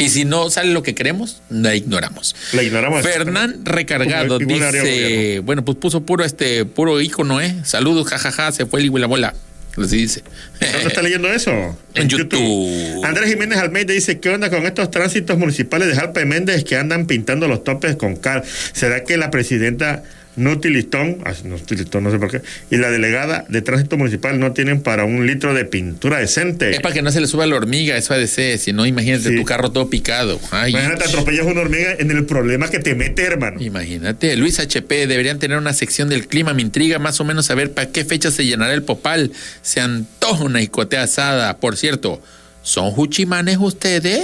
[0.00, 2.34] Y si no sale lo que queremos, la ignoramos.
[2.54, 3.02] La ignoramos.
[3.02, 7.54] Fernán Recargado igual haría dice, bueno, pues puso puro este, puro ícono, ¿eh?
[7.64, 9.34] Saludos, jajaja, se fue el hijo y la bola.
[9.76, 10.22] Así dice.
[10.60, 11.52] ¿Dónde está leyendo eso?
[11.94, 13.04] En YouTube.
[13.04, 16.76] Andrés Jiménez Almeida dice, ¿qué onda con estos tránsitos municipales de Jalpa y Méndez que
[16.76, 18.42] andan pintando los topes con cal?
[18.72, 20.02] ¿Será que la presidenta
[20.36, 24.38] Nuti Listón, ah, Nuti Listón, no sé por qué, y la delegada de tránsito municipal
[24.38, 26.70] no tienen para un litro de pintura decente?
[26.70, 29.36] Es para que no se le suba la hormiga, eso ser, si no, imagínate Sí.
[29.36, 30.40] tu carro todo picado.
[30.50, 33.60] Ay, Imagínate, atropellas una hormiga en el problema que te mete, hermano.
[33.60, 37.72] Imagínate, Luis HP, deberían tener una sección del clima, me intriga más o menos saber
[37.72, 39.32] para qué fecha se llenará el popal.
[39.62, 41.56] Se antoja una icotea asada.
[41.58, 42.22] Por cierto,
[42.62, 44.22] ¿son juchimanes ustedes?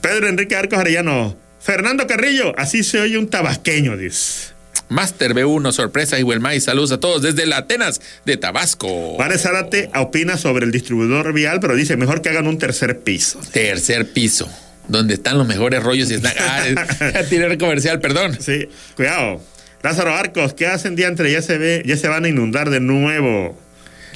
[0.00, 1.36] Pedro Enrique Arcos Arellano.
[1.60, 4.50] Fernando Carrillo, así se oye un tabasqueño, dice.
[4.90, 6.60] Master B1, sorpresa y Huelmay.
[6.60, 9.16] Saludos a todos desde la Atenas de Tabasco.
[9.16, 13.40] Vane Zárate opina sobre el distribuidor vial, pero dice mejor que hagan un tercer piso.
[13.52, 14.50] Tercer piso,
[14.88, 16.34] donde están los mejores rollos y están.
[16.38, 16.66] Ah,
[17.30, 18.36] el comercial, perdón.
[18.40, 19.40] Sí, cuidado.
[19.82, 21.30] Lázaro Arcos, ¿qué hacen día entre?
[21.32, 23.56] Ya se ve, ya se van a inundar de nuevo.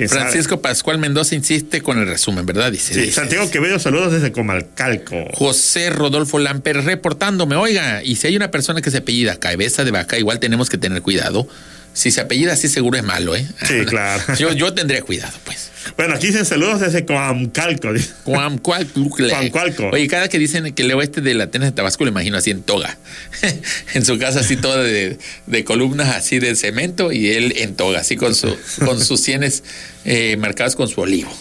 [0.09, 2.73] Francisco Pascual Mendoza insiste con el resumen, ¿verdad?
[2.73, 2.95] Dice.
[2.95, 3.13] Sí, dice.
[3.13, 5.17] Santiago Quevedo, saludos desde Comalcalco.
[5.35, 9.91] José Rodolfo Lamper reportándome, oiga, y si hay una persona que se apellida cabeza de
[9.91, 11.47] vaca, igual tenemos que tener cuidado.
[11.95, 13.47] Si se apellida así seguro es malo, ¿eh?
[13.67, 14.23] Sí, claro.
[14.39, 15.71] Yo, yo tendría cuidado, pues.
[15.97, 17.93] Bueno, aquí dicen saludos desde Coamcalco.
[17.93, 18.11] dice.
[18.25, 19.09] Coamcualco.
[19.11, 19.91] Coamcualco.
[19.91, 22.51] Oye, cada que dicen que leo este de la Atenas de Tabasco, lo imagino así
[22.51, 22.99] en toga.
[23.95, 28.01] en su casa así toda de, de columnas así de cemento y él en toga,
[28.01, 29.63] así con, su, con sus sienes
[30.05, 31.33] eh, marcadas con su olivo.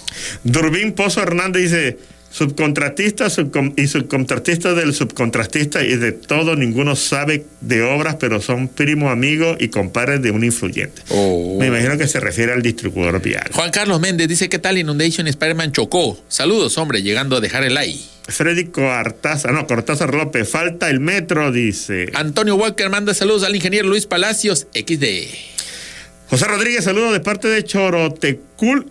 [0.43, 1.97] Durbín Pozo Hernández dice,
[2.34, 8.68] subcontratista subcon- y subcontratista del subcontratista y de todo, ninguno sabe de obras, pero son
[8.68, 11.04] primo, amigo y compadres de un influyente.
[11.10, 11.58] Oh.
[11.60, 13.50] Me imagino que se refiere al distribuidor vial.
[13.54, 16.20] Juan Carlos Méndez dice, ¿qué tal Inundation Spider-Man chocó?
[16.28, 18.00] Saludos, hombre, llegando a dejar el like.
[18.28, 22.10] Freddy Cortázar, no, Cortázar López, falta el metro, dice.
[22.16, 25.06] Antonio Walker manda saludos al ingeniero Luis Palacios, XD.
[26.30, 28.88] José Rodríguez, saludos de parte de Chorotecul.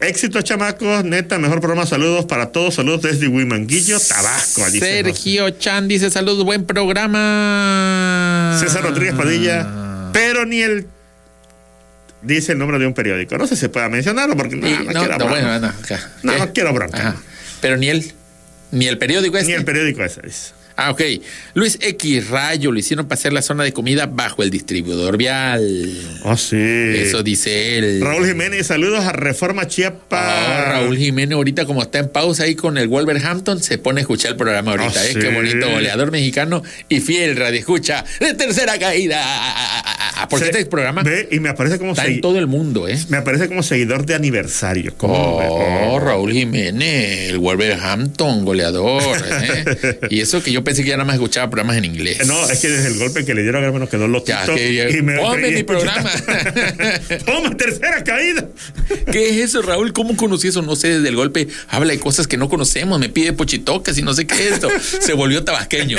[0.00, 1.04] Éxito, chamacos.
[1.04, 1.84] Neta, mejor programa.
[1.86, 2.74] Saludos para todos.
[2.74, 4.62] Saludos desde Huimanguillo, Tabasco.
[4.70, 8.56] Sergio Chan dice saludos, buen programa.
[8.60, 10.10] César Rodríguez Padilla.
[10.12, 10.86] Pero ni el.
[12.22, 13.36] Dice el nombre de un periódico.
[13.38, 15.28] No sé si se pueda mencionarlo porque no, no, no, quiero no, bronca.
[15.28, 16.10] bueno, no, acá.
[16.22, 16.98] No, no quiero bronca.
[16.98, 17.16] ajá.
[17.60, 18.12] Pero ni el,
[18.70, 19.50] ni el periódico este.
[19.50, 20.20] Ni el periódico ese.
[20.22, 20.52] dice.
[20.80, 21.02] Ah, ok.
[21.54, 25.60] Luis X Rayo lo hicieron pasar la zona de comida bajo el distribuidor vial.
[26.22, 26.54] Oh, sí.
[26.56, 28.00] Eso dice él.
[28.00, 30.18] Raúl Jiménez, saludos a Reforma Chiapa.
[30.20, 34.02] Ah, Raúl Jiménez ahorita como está en pausa ahí con el Wolverhampton, se pone a
[34.02, 35.10] escuchar el programa ahorita, Ah, ¿eh?
[35.14, 35.18] sí.
[35.18, 39.20] Qué bonito, goleador mexicano y fiel radio escucha de tercera caída.
[40.30, 42.96] Porque Se- este programa Ve, y me aparece como está en todo el mundo, ¿eh?
[43.08, 44.92] Me aparece como seguidor de aniversario.
[45.00, 49.02] Oh, Raúl Jiménez, el Wolverhampton, goleador.
[49.42, 49.98] ¿eh?
[50.10, 52.26] y eso que yo pensé que ya nada más escuchaba programas en inglés.
[52.26, 54.32] No, es que desde el golpe que le dieron a me nos quedó loquito.
[54.54, 56.10] Ya, que- ponme y mi escuché- programa.
[57.24, 58.46] Ponme tercera caída.
[59.10, 59.94] ¿Qué es eso, Raúl?
[59.94, 60.60] ¿Cómo conocí eso?
[60.60, 64.02] No sé, desde el golpe habla de cosas que no conocemos, me pide pochitocas y
[64.02, 64.68] no sé qué es esto.
[65.00, 65.96] Se volvió tabasqueño.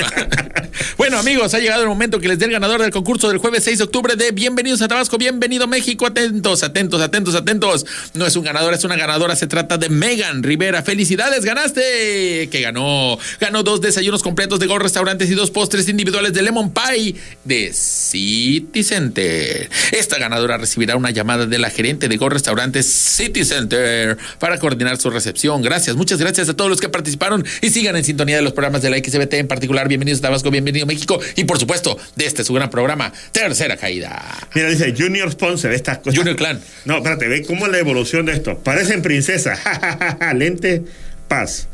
[0.97, 3.63] bueno, amigos, ha llegado el momento que les dé el ganador del concurso del jueves
[3.63, 6.05] 6 de octubre de Bienvenidos a Tabasco, bienvenido México.
[6.05, 7.86] Atentos, atentos, atentos, atentos.
[8.13, 9.36] No es un ganador, es una ganadora.
[9.36, 10.84] Se trata de Megan Rivera.
[10.84, 11.43] ¡Felicidades!
[11.43, 12.49] ¡Ganaste!
[12.51, 13.17] Que ganó?
[13.39, 17.72] Ganó dos desayunos completos de Go Restaurantes y dos postres individuales de Lemon Pie de
[17.74, 19.70] City Center.
[19.91, 24.97] Esta ganadora recibirá una llamada de la gerente de Go Restaurantes City Center para coordinar
[24.97, 25.62] su recepción.
[25.62, 28.82] Gracias, muchas gracias a todos los que participaron y sigan en sintonía de los programas
[28.82, 32.26] de la XBT, en particular Bienvenidos a Tabasco, Bienvenido a México y por supuesto de
[32.26, 34.22] este su gran programa, Tercera Caída.
[34.53, 36.18] Mira, dice Junior Sponsor, estas cosas.
[36.18, 36.60] Junior Clan.
[36.86, 38.60] No, espérate, ve cómo es la evolución de esto.
[38.60, 39.60] Parecen princesas.
[40.36, 40.84] Lente,
[41.28, 41.68] paz.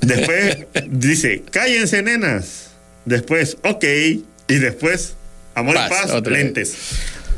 [0.00, 2.70] Después dice, cállense, nenas.
[3.04, 3.84] Después, ok.
[4.48, 5.14] Y después,
[5.54, 6.32] amor Paz, y paz, vez.
[6.32, 6.74] lentes.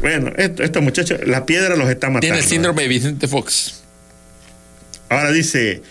[0.01, 2.21] Bueno, esto- estos muchachos, la piedra los está matando.
[2.23, 3.83] Tiene el síndrome de Vicente Fox.
[5.09, 5.83] Ahora dice.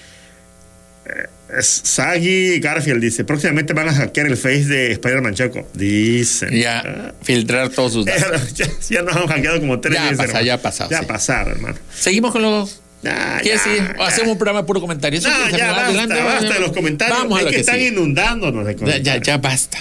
[1.05, 1.27] eh,
[1.61, 5.67] Sagi Garfield dice: próximamente van a hackear el face de Spider-Man Choco.
[5.73, 6.49] Dicen.
[6.51, 8.53] Ya, filtrar todos sus datos.
[8.53, 10.17] ya, ya nos han hackeado como tres Ya veces.
[10.17, 11.05] pasa, ya ha pasado, Ya sí.
[11.05, 11.77] pasaron, hermano.
[11.93, 12.69] Seguimos con lo.
[13.03, 13.95] Ya, ¿Quieres ya, decir?
[13.97, 14.07] O ya.
[14.07, 15.19] hacemos un programa de puro comentario.
[15.21, 16.53] ¿Sí No, quieres, ya basta, Adelante, basta vamos.
[16.53, 17.17] de los comentarios.
[17.17, 17.87] Vamos a es lo que, que están sigue.
[17.87, 19.05] inundándonos de Ya, comentarios.
[19.05, 19.77] ya, ya basta.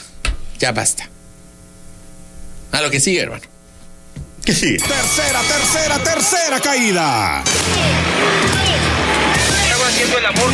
[0.58, 1.08] Ya basta.
[2.72, 3.42] A lo que sigue, hermano.
[4.44, 4.78] ¿Qué sigue?
[4.78, 7.42] Tercera, tercera, tercera caída.
[9.64, 10.50] Estaba haciendo el amor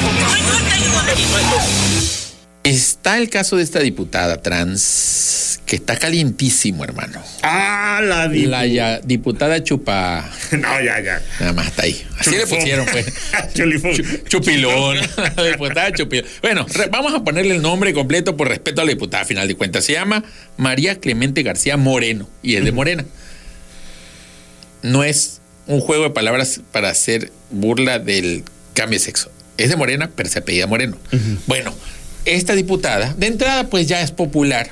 [2.66, 7.22] Está el caso de esta diputada trans que está calientísimo, hermano.
[7.42, 10.28] Ah, la di- La ya- diputada Chupa.
[10.52, 11.22] No, ya, ya.
[11.38, 12.04] Nada más está ahí.
[12.18, 13.06] Así le pusieron, pues.
[13.54, 14.96] Chu- Chupilón.
[15.36, 16.26] La diputada Chupilón.
[16.42, 19.54] Bueno, vamos a ponerle el nombre completo por respeto a la diputada, a final de
[19.54, 19.84] cuentas.
[19.84, 20.24] Se llama
[20.56, 23.04] María Clemente García Moreno y es de Morena.
[24.82, 28.42] No es un juego de palabras para hacer burla del
[28.74, 29.30] cambio de sexo.
[29.56, 30.96] Es de Morena, pero se apellida Moreno.
[31.46, 31.72] Bueno,
[32.26, 34.70] esta diputada, de entrada, pues ya es popular,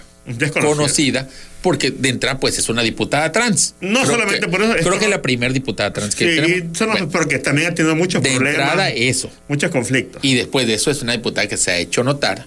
[0.60, 1.28] conocida,
[1.62, 3.74] porque de entrada, pues es una diputada trans.
[3.80, 6.40] No Creo solamente que- por eso, Creo que es la primera diputada trans que Sí,
[6.40, 6.78] tenemos.
[6.78, 8.60] Bueno, porque también ha tenido muchos de problemas.
[8.60, 9.30] entrada, eso.
[9.48, 10.22] Muchos conflictos.
[10.24, 12.44] Y después de eso es una diputada que se ha hecho notar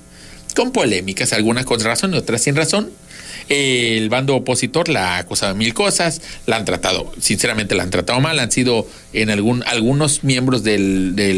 [0.55, 2.89] con polémicas, algunas con razón y otras sin razón,
[3.49, 7.89] El bando opositor la ha acusado de mil cosas, la han tratado, sinceramente la han
[7.89, 11.33] tratado mal, han sido en algún, algunos miembros del, de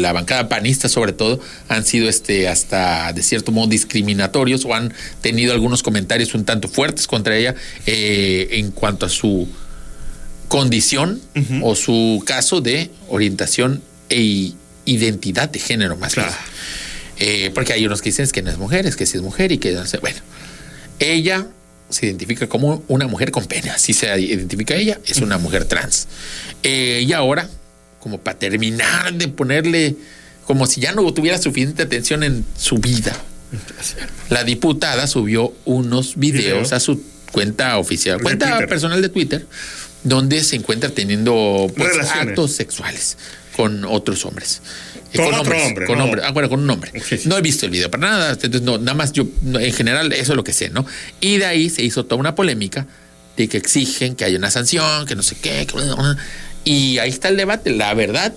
[0.00, 4.92] la bancada panista sobre todo, han sido este hasta de cierto modo discriminatorios o han
[5.22, 7.54] tenido algunos comentarios un tanto fuertes contra ella
[7.86, 9.48] eh, en cuanto a su
[10.48, 11.20] condición
[11.62, 14.52] o su caso de orientación e
[14.84, 16.32] identidad de género más Claro.
[17.18, 19.50] eh, porque hay unos que dicen que no es mujer, es que sí es mujer
[19.50, 19.98] y que no sé.
[19.98, 20.18] Bueno,
[20.98, 21.46] ella
[21.88, 26.08] se identifica como una mujer con pene, así se identifica ella, es una mujer trans.
[26.62, 27.48] Eh, y ahora,
[28.00, 29.96] como para terminar de ponerle,
[30.46, 33.16] como si ya no tuviera suficiente atención en su vida,
[34.30, 36.76] la diputada subió unos videos Video.
[36.76, 39.46] a su cuenta oficial, cuenta personal de Twitter,
[40.02, 43.16] donde se encuentra teniendo pues, actos sexuales
[43.56, 44.60] con otros hombres.
[45.12, 46.04] Eh, Con otro hombres, hombre, Con no.
[46.04, 46.22] hombre.
[46.24, 46.90] Ah, bueno, con un hombre.
[47.04, 47.28] Sí, sí.
[47.28, 48.32] No he visto el video para nada.
[48.32, 50.84] Entonces, no, nada más yo, en general, eso es lo que sé, ¿no?
[51.20, 52.86] Y de ahí se hizo toda una polémica
[53.36, 55.66] de que exigen que haya una sanción, que no sé qué.
[55.66, 55.76] que-
[56.64, 57.70] y ahí está el debate.
[57.70, 58.34] La verdad,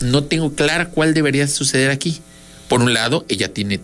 [0.00, 2.20] no tengo clara cuál debería suceder aquí.
[2.68, 3.80] Por un lado, ella tiene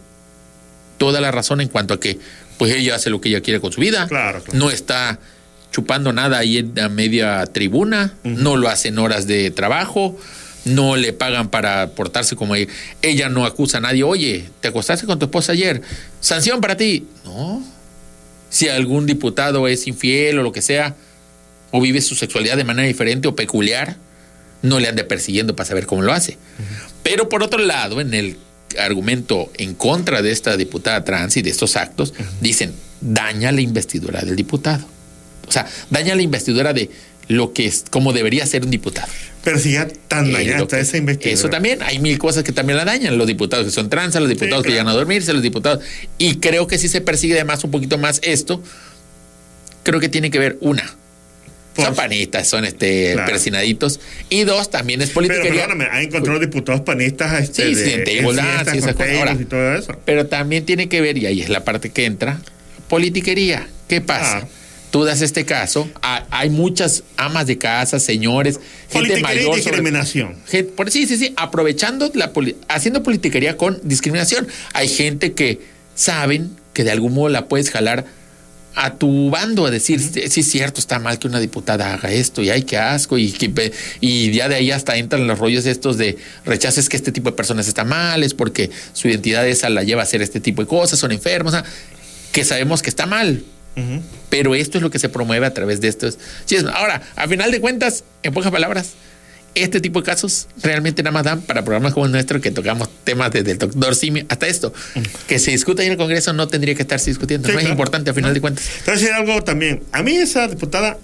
[0.99, 2.19] toda la razón en cuanto a que,
[2.59, 4.07] pues ella hace lo que ella quiere con su vida.
[4.09, 4.59] Claro, claro.
[4.59, 5.19] No está
[5.73, 10.19] chupando nada ahí en la media tribuna, no lo hace en horas de trabajo,
[10.65, 12.73] no le pagan para portarse como ella.
[13.03, 15.83] Ella no acusa a nadie, oye, te acostaste con tu esposa ayer,
[16.21, 17.07] sanción para ti.
[17.25, 17.63] No.
[18.51, 20.95] Si algún diputado es infiel o lo que sea,
[21.71, 23.97] o vive su sexualidad de manera diferente o peculiar,
[24.61, 26.39] no le ande persiguiendo para saber cómo lo hace.
[27.03, 28.37] Pero por otro lado, en el
[28.79, 34.21] argumento en contra de esta diputada trans y de estos actos, dicen, daña la investidura
[34.21, 34.85] del diputado.
[35.49, 36.91] O sea, daña la investidura de
[37.33, 39.09] lo que es, como debería ser un diputado.
[39.45, 41.39] Pero si ya tan Eh, dañada está esa investigación.
[41.39, 43.19] Eso también, hay mil cosas que también la dañan.
[43.19, 44.83] Los diputados que son trans, los diputados que claro.
[44.83, 45.83] llegan a dormirse, los diputados.
[46.19, 48.63] Y creo que si se persigue además un poquito más esto,
[49.83, 50.97] creo que tiene que ver una.
[51.75, 53.31] Son panistas, son este Claro.
[53.33, 53.99] persinaditos.
[54.29, 58.67] Y dos, también es Pero perdóname, ha encontrado diputados panistas este, Sí, sí, de, igualdad,
[58.71, 58.97] sí, esas cosas.
[58.99, 59.99] tables Ahora, y todo eso.
[60.05, 62.41] Pero también tiene que ver, y ahí es la parte que entra,
[62.89, 63.67] politiquería.
[63.89, 64.41] ¿Qué pasa?
[64.41, 64.49] Claro.
[64.93, 69.45] Tú das este caso, ha- hay muchas amas de casa, señores, gente y mayor.
[69.45, 70.37] sobre- discriminación.
[70.77, 72.31] Por- sí, sí, sí, aprovechando la
[72.69, 74.47] haciendo politiquería con discriminación.
[74.75, 75.61] Hay gente que
[75.97, 78.05] saben que de algún modo la puedes jalar
[78.75, 82.11] a tu bando a decir, sí, sí es cierto, está mal que una diputada haga
[82.11, 85.67] esto y ay, qué asco y, que y ya de ahí hasta entran los rollos
[85.67, 86.17] estos de
[86.47, 90.01] rechaces que este tipo de personas está mal, es porque su identidad esa la lleva
[90.01, 91.65] a hacer este tipo de cosas, son enfermos, o sea,
[92.33, 93.45] que sabemos que está mal,
[93.77, 94.03] Ujú.
[94.29, 96.19] pero esto es lo que se promueve a través de estos.
[96.45, 98.93] Sí, es- ahora, a final de cuentas, en pocas palabras,
[99.55, 102.89] este tipo de casos realmente nada más dan para programas como el nuestro que tocamos
[103.05, 104.73] temas desde el doctor Simi hasta esto.
[105.29, 107.49] Que se discuta en el Congreso no tendría que estarse discutiendo.
[107.49, 107.73] Sí, no es claro.
[107.75, 108.65] importante a final de cuentas.
[108.87, 109.83] Decir algo también.
[109.93, 110.97] A mí esa diputada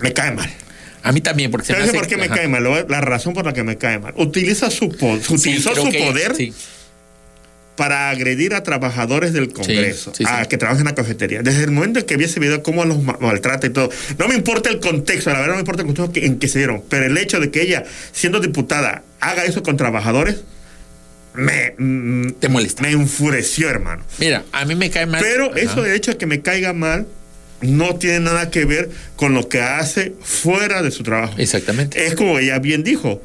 [0.00, 0.48] me cae mal.
[1.02, 2.34] A mí también, porque se ¿Te me hace- por qué me ajá.
[2.36, 2.62] cae mal?
[2.88, 4.12] La razón por la que me cae mal.
[4.16, 6.52] Utiliza su po- Sí, utilizó creo su que- poder sí.
[7.80, 10.30] Para agredir a trabajadores del Congreso, sí, sí.
[10.30, 11.40] a que trabajan en la cafetería.
[11.40, 13.88] Desde el momento en que vi ese video, cómo los ma- maltrata y todo.
[14.18, 16.58] No me importa el contexto, la verdad no me importa el contexto en que se
[16.58, 20.42] dieron, pero el hecho de que ella, siendo diputada, haga eso con trabajadores,
[21.32, 22.82] me, mm, Te molesta.
[22.82, 24.04] me enfureció, hermano.
[24.18, 25.22] Mira, a mí me cae mal.
[25.22, 25.58] Pero Ajá.
[25.60, 27.06] eso de hecho de que me caiga mal
[27.62, 31.32] no tiene nada que ver con lo que hace fuera de su trabajo.
[31.38, 32.04] Exactamente.
[32.06, 33.22] Es como ella bien dijo,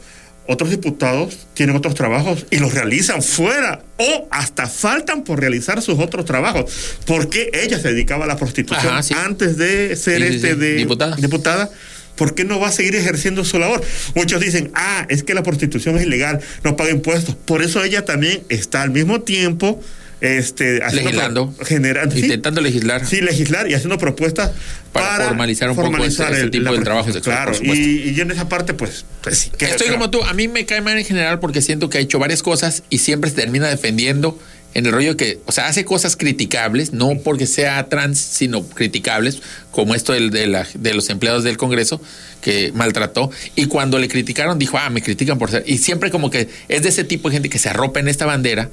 [0.47, 5.99] otros diputados tienen otros trabajos y los realizan fuera o hasta faltan por realizar sus
[5.99, 6.71] otros trabajos.
[7.05, 9.13] Porque ella se dedicaba a la prostitución Ajá, sí.
[9.17, 11.15] antes de ser Sí, sí, este de Diputada.
[11.15, 11.69] diputada.
[12.15, 13.83] ¿Por qué no va a seguir ejerciendo su labor?
[14.15, 17.35] Muchos dicen, ah, es que la prostitución es ilegal, no paga impuestos.
[17.35, 19.81] Por eso ella también está al mismo tiempo
[20.25, 21.53] este, Legislando.
[21.65, 23.05] generando, sí, Intentando legislar.
[23.05, 24.51] Sí, legislar y haciendo propuestas
[24.91, 28.23] Para para, formalizar un poco ese- ese tipo de trabajo sexual, Claro, y, y yo
[28.23, 29.51] en esa parte, pues, pues sí.
[29.57, 32.01] que- Estoy como tú, a mí me cae mal en general porque siento que ha
[32.01, 34.39] hecho varias cosas y siempre se termina defendiendo
[34.73, 39.39] en el rollo que, o sea, hace cosas criticables, no porque sea trans, sino criticables,
[39.71, 42.01] como esto del- de, la- de los empleados del Congreso
[42.41, 43.31] que maltrató.
[43.55, 45.63] Y cuando le criticaron, dijo, ah, me critican por ser.
[45.65, 48.25] Y siempre como que es de ese tipo de gente que se arropa en esta
[48.25, 48.69] bandera.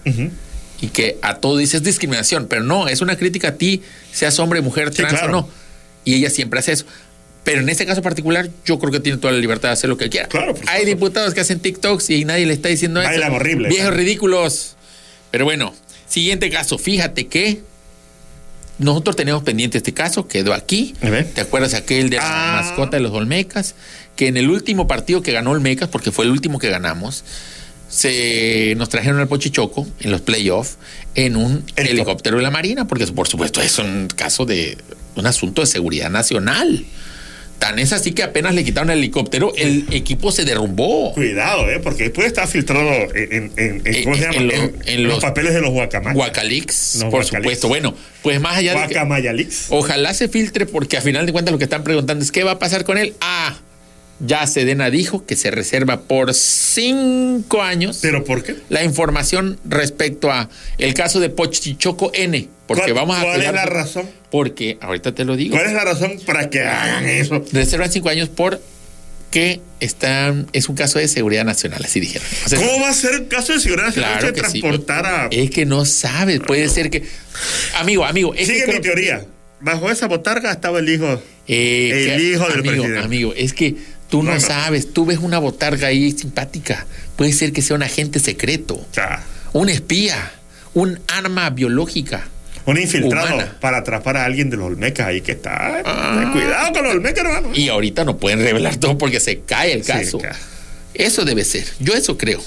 [0.82, 3.80] Y que a todo dices discriminación, pero no, es una crítica a ti,
[4.12, 5.28] seas hombre, mujer, Sí, trans claro.
[5.28, 5.48] o no.
[6.04, 6.84] Y ella siempre hace eso.
[7.44, 9.96] Pero en este caso particular, yo creo que tiene toda la libertad de hacer lo
[9.96, 10.28] que quiera.
[10.28, 13.08] Claro, por Hay diputados que hacen TikToks y nadie le está diciendo eso.
[13.08, 13.68] Bailan horrible.
[13.70, 14.76] Viejos ridículos.
[15.30, 15.74] Pero bueno,
[16.06, 16.78] siguiente caso.
[16.78, 17.62] Fíjate que
[18.78, 20.94] nosotros tenemos pendiente este caso, quedó aquí.
[21.34, 22.62] ¿Te acuerdas aquel de la Ah.
[22.62, 23.74] mascota de los Olmecas?
[24.16, 27.24] Que en el último partido que ganó Olmecas, porque fue el último que ganamos,
[27.92, 30.78] se nos trajeron al Pochichoco en los playoffs
[31.14, 31.90] en un Helicóptero.
[31.90, 34.78] helicóptero de la Marina, porque por supuesto es un caso de
[35.14, 36.86] un asunto de seguridad nacional.
[37.58, 41.12] Tan es así que apenas le quitaron el helicóptero, el equipo se derrumbó.
[41.12, 41.78] Cuidado, ¿eh?
[41.80, 44.36] Porque puede estar filtrado en, en, en- ¿cómo se En- llama?
[44.36, 46.16] en lo- En- en en los los- papeles de los guacamayas.
[46.16, 47.28] Guacalix, por Guacalix.
[47.36, 47.68] supuesto.
[47.68, 48.98] Bueno, pues más allá de que.
[49.68, 52.52] Ojalá se filtre porque a final de cuentas lo que están preguntando es qué va
[52.52, 53.14] a pasar con él.
[53.20, 53.54] Ah,
[54.20, 58.56] ya Sedena dijo que se reserva por cinco años ¿Pero por qué?
[58.68, 60.48] la información respecto a
[60.78, 62.48] el caso de Pochichoco N.
[62.66, 64.08] Porque ¿Cuál- vamos a cuál es la razón?
[64.30, 65.56] Porque ahorita te lo digo.
[65.56, 67.44] ¿Cuál es la razón para que hagan eso?
[67.52, 68.60] Reservan cinco años por
[69.30, 72.26] que están, es un caso de seguridad nacional, así dijeron.
[72.44, 74.60] O sea, ¿Cómo va a ser el caso de seguridad nacional Claro que que sí.
[74.60, 75.28] transportar a...
[75.30, 77.02] Es que no sabes, puede ser que.
[77.76, 79.26] Amigo, amigo, es Sigue que mi creo- teoría.
[79.60, 81.22] Bajo esa botarga estaba el hijo.
[81.48, 82.98] Eh, El que- hijo del amigo, presidente.
[83.04, 83.74] Amigo, es que
[84.12, 84.40] tú no, No, no.
[84.40, 86.86] sabes, tú ves una botarga ahí simpática.
[87.16, 88.80] Puede ser que sea un agente secreto,
[89.54, 90.30] un espía,
[90.74, 92.24] un arma biológica.
[92.66, 93.56] un infiltrado Humana.
[93.60, 95.82] para atrapar a alguien de los Olmecas ahí que está.
[95.84, 96.30] Ah.
[96.32, 97.48] Cuidado con los Olmecas, hermano.
[97.54, 100.18] Y ahorita no pueden revelar todo porque se cae el Sí, caso.
[100.18, 100.36] ca-
[100.94, 101.64] Eso debe ser.
[101.80, 102.40] Yo eso creo.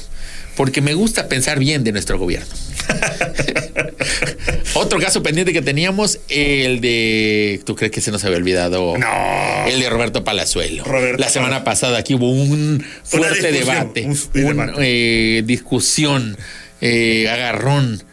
[0.55, 2.53] Porque me gusta pensar bien de nuestro gobierno.
[4.75, 7.61] Otro caso pendiente que teníamos, el de.
[7.65, 8.97] ¿Tú crees que se nos había olvidado?
[8.97, 9.65] No.
[9.67, 10.83] El de Roberto Palazuelo.
[10.83, 14.73] Roberto La semana pasada aquí hubo un fuerte debate, un debate.
[14.79, 16.37] eh, discusión,
[16.81, 18.03] eh, agarrón.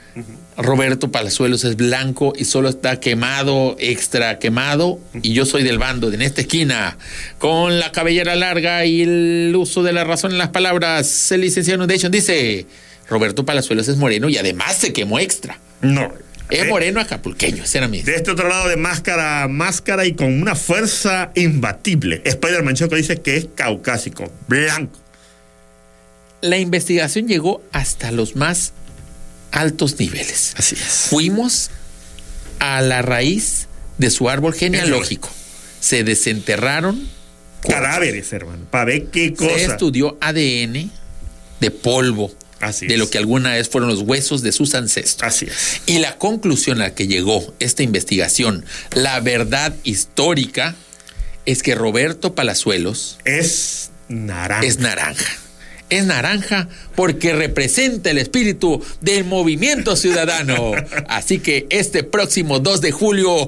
[0.56, 6.10] Roberto Palazuelos es blanco y solo está quemado, extra quemado, y yo soy del bando
[6.10, 6.98] de en esta esquina,
[7.38, 11.32] con la cabellera larga y el uso de la razón en las palabras.
[11.32, 12.66] El licenciado Nudation dice:
[13.08, 15.58] Roberto Palazuelos es moreno y además se quemó extra.
[15.80, 16.12] No.
[16.50, 18.02] Es moreno acapulqueño, ese era mi.
[18.02, 22.20] De este otro lado de máscara, máscara y con una fuerza imbatible.
[22.26, 24.98] Spider-Man Choco dice que es caucásico, blanco.
[26.42, 28.74] La investigación llegó hasta los más
[29.52, 30.54] altos niveles.
[30.56, 31.06] Así es.
[31.10, 31.70] Fuimos
[32.58, 35.30] a la raíz de su árbol genealógico.
[35.80, 37.08] Se desenterraron,
[37.68, 38.64] Cadáveres, hermano.
[38.70, 39.54] Para ver qué se cosa.
[39.56, 40.90] estudió ADN
[41.60, 42.98] de polvo, Así de es.
[42.98, 45.22] lo que alguna vez fueron los huesos de sus ancestros.
[45.32, 45.80] Así es.
[45.86, 50.74] Y la conclusión a la que llegó esta investigación, la verdad histórica,
[51.46, 54.66] es que Roberto Palazuelos Es naranja.
[54.66, 55.32] es naranja.
[55.88, 60.72] Es naranja porque representa el espíritu del movimiento ciudadano.
[61.08, 63.46] Así que este próximo 2 de julio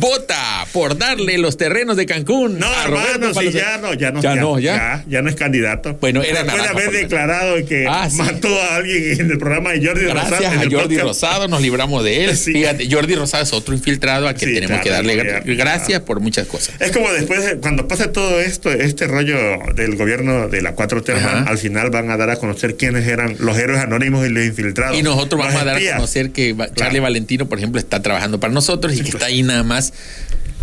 [0.00, 3.54] vota por darle los terrenos de Cancún No, a hermano, Palazuelos.
[3.54, 4.20] ya no, ya no.
[4.22, 4.76] Ya no, ya.
[4.76, 5.96] Ya, ya no es candidato.
[6.00, 8.16] Bueno, era Después de haber declarado que Ah, sí.
[8.18, 10.28] mató a alguien en el programa de Jordi Rosado.
[10.28, 11.02] Gracias a Jordi podcast.
[11.02, 12.36] Rosado nos libramos de él.
[12.36, 12.52] Sí.
[12.52, 15.44] Fíjate, Jordi Rosado es otro infiltrado a quien Sí, tenemos claro, que darle ya, gra-
[15.44, 15.54] ya.
[15.54, 16.74] gracias por muchas cosas.
[16.80, 19.36] Es como después, de- cuando pase todo esto, este rollo
[19.74, 21.20] del gobierno de la 4T, Ajá.
[21.30, 24.44] hermano, al final van a dar a conocer quiénes eran los héroes anónimos y los
[24.44, 24.98] infiltrados.
[24.98, 27.02] Y nosotros vamos a dar a conocer que Charlie Claro.
[27.02, 29.92] Valentino, por ejemplo, está trabajando para nosotros y que está ahí nada más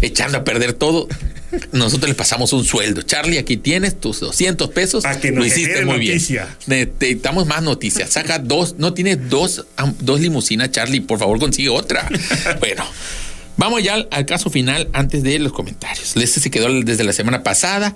[0.02, 1.08] echando a perder todo.
[1.72, 3.02] Nosotros le pasamos un sueldo.
[3.04, 5.04] Charlie, aquí tienes tus 200 pesos.
[5.04, 6.48] Pa' que nos Lo hiciste muy noticia.
[6.68, 6.92] bien.
[7.00, 8.10] Necesitamos más noticias.
[8.10, 9.66] Saca dos, no tienes dos,
[10.02, 11.00] dos limusinas, Charlie.
[11.02, 12.08] Por favor, consigue otra.
[12.60, 12.84] bueno.
[13.58, 16.16] Vamos ya al, al caso final antes de los comentarios.
[16.16, 17.94] Este se quedó desde la semana pasada.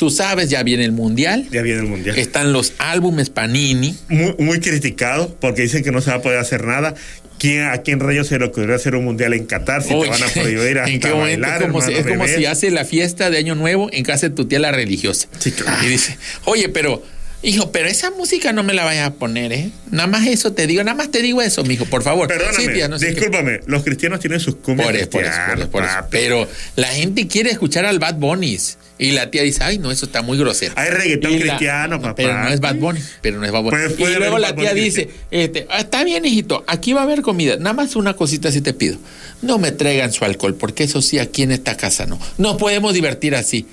[0.00, 1.46] Tú sabes, ya viene el mundial.
[1.52, 2.18] Ya viene el mundial.
[2.18, 3.94] Están los álbumes Panini.
[4.08, 6.94] Muy, muy criticado porque dicen que no se va a poder hacer nada.
[7.38, 10.08] ¿Quién, ¿A quién rayos se le ocurrió hacer un mundial en Qatar si Oye, te
[10.08, 11.42] van a prohibir hasta ¿En qué momento?
[11.42, 12.38] bailar, es como, si, hermano, es como beber?
[12.38, 15.28] si hace la fiesta de Año Nuevo en casa de tu tía la religiosa.
[15.38, 15.84] Sí, claro.
[15.84, 17.02] Y dice, oye, pero,
[17.42, 19.70] hijo, pero esa música no me la vayas a poner, ¿eh?
[19.90, 22.26] Nada más eso te digo, nada más te digo eso, mijo, por favor.
[22.28, 23.12] Perdóname, Sí, tía, no sé qué.
[23.12, 25.94] discúlpame, los cristianos tienen sus cumbias Por eso, por eso, por eso, por eso.
[26.10, 28.78] Pero la gente quiere escuchar al Bad Bunnies.
[29.00, 30.74] Y la tía dice, ay, no, eso está muy grosero.
[30.76, 32.14] Hay reggaetón Y la- cristiano, papá.
[32.16, 33.76] Pero no es Bad Bunny, pero no es Bad Bunny.
[33.98, 37.22] Pues y luego la tía dice, este, "Ah, está bien, hijito, aquí va a haber
[37.22, 37.56] comida.
[37.56, 38.98] Nada más una cosita si te pido.
[39.42, 42.18] No me traigan su alcohol, porque eso sí, aquí en esta casa no.
[42.36, 43.66] No podemos divertir así.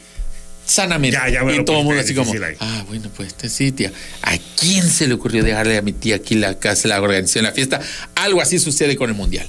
[0.66, 1.18] Sanamente.
[1.18, 2.56] Ya, ya me y todo el mundo pusiste así como, ahí.
[2.60, 3.92] ah, bueno, pues este sí, tía.
[4.22, 7.52] ¿A quién se le ocurrió dejarle a mi tía aquí la casa, la organización, la
[7.54, 7.80] fiesta?
[8.16, 9.48] Algo así sucede con el mundial.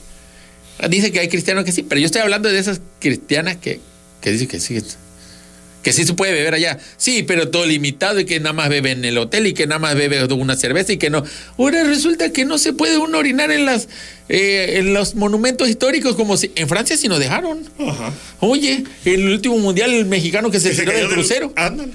[0.89, 3.81] Dice que hay cristianos que sí, pero yo estoy hablando de esas cristianas que,
[4.21, 4.81] que dicen que sí.
[5.83, 6.79] Que sí se puede beber allá.
[6.97, 9.79] Sí, pero todo limitado y que nada más bebe en el hotel y que nada
[9.79, 11.23] más bebe una cerveza y que no.
[11.57, 13.89] Ahora resulta que no se puede uno orinar en las
[14.29, 17.65] eh, en los monumentos históricos como si en Francia sí nos dejaron.
[17.79, 18.13] Ajá.
[18.41, 21.93] Oye, el último mundial el mexicano que se Que tiró del- crucero Ándale.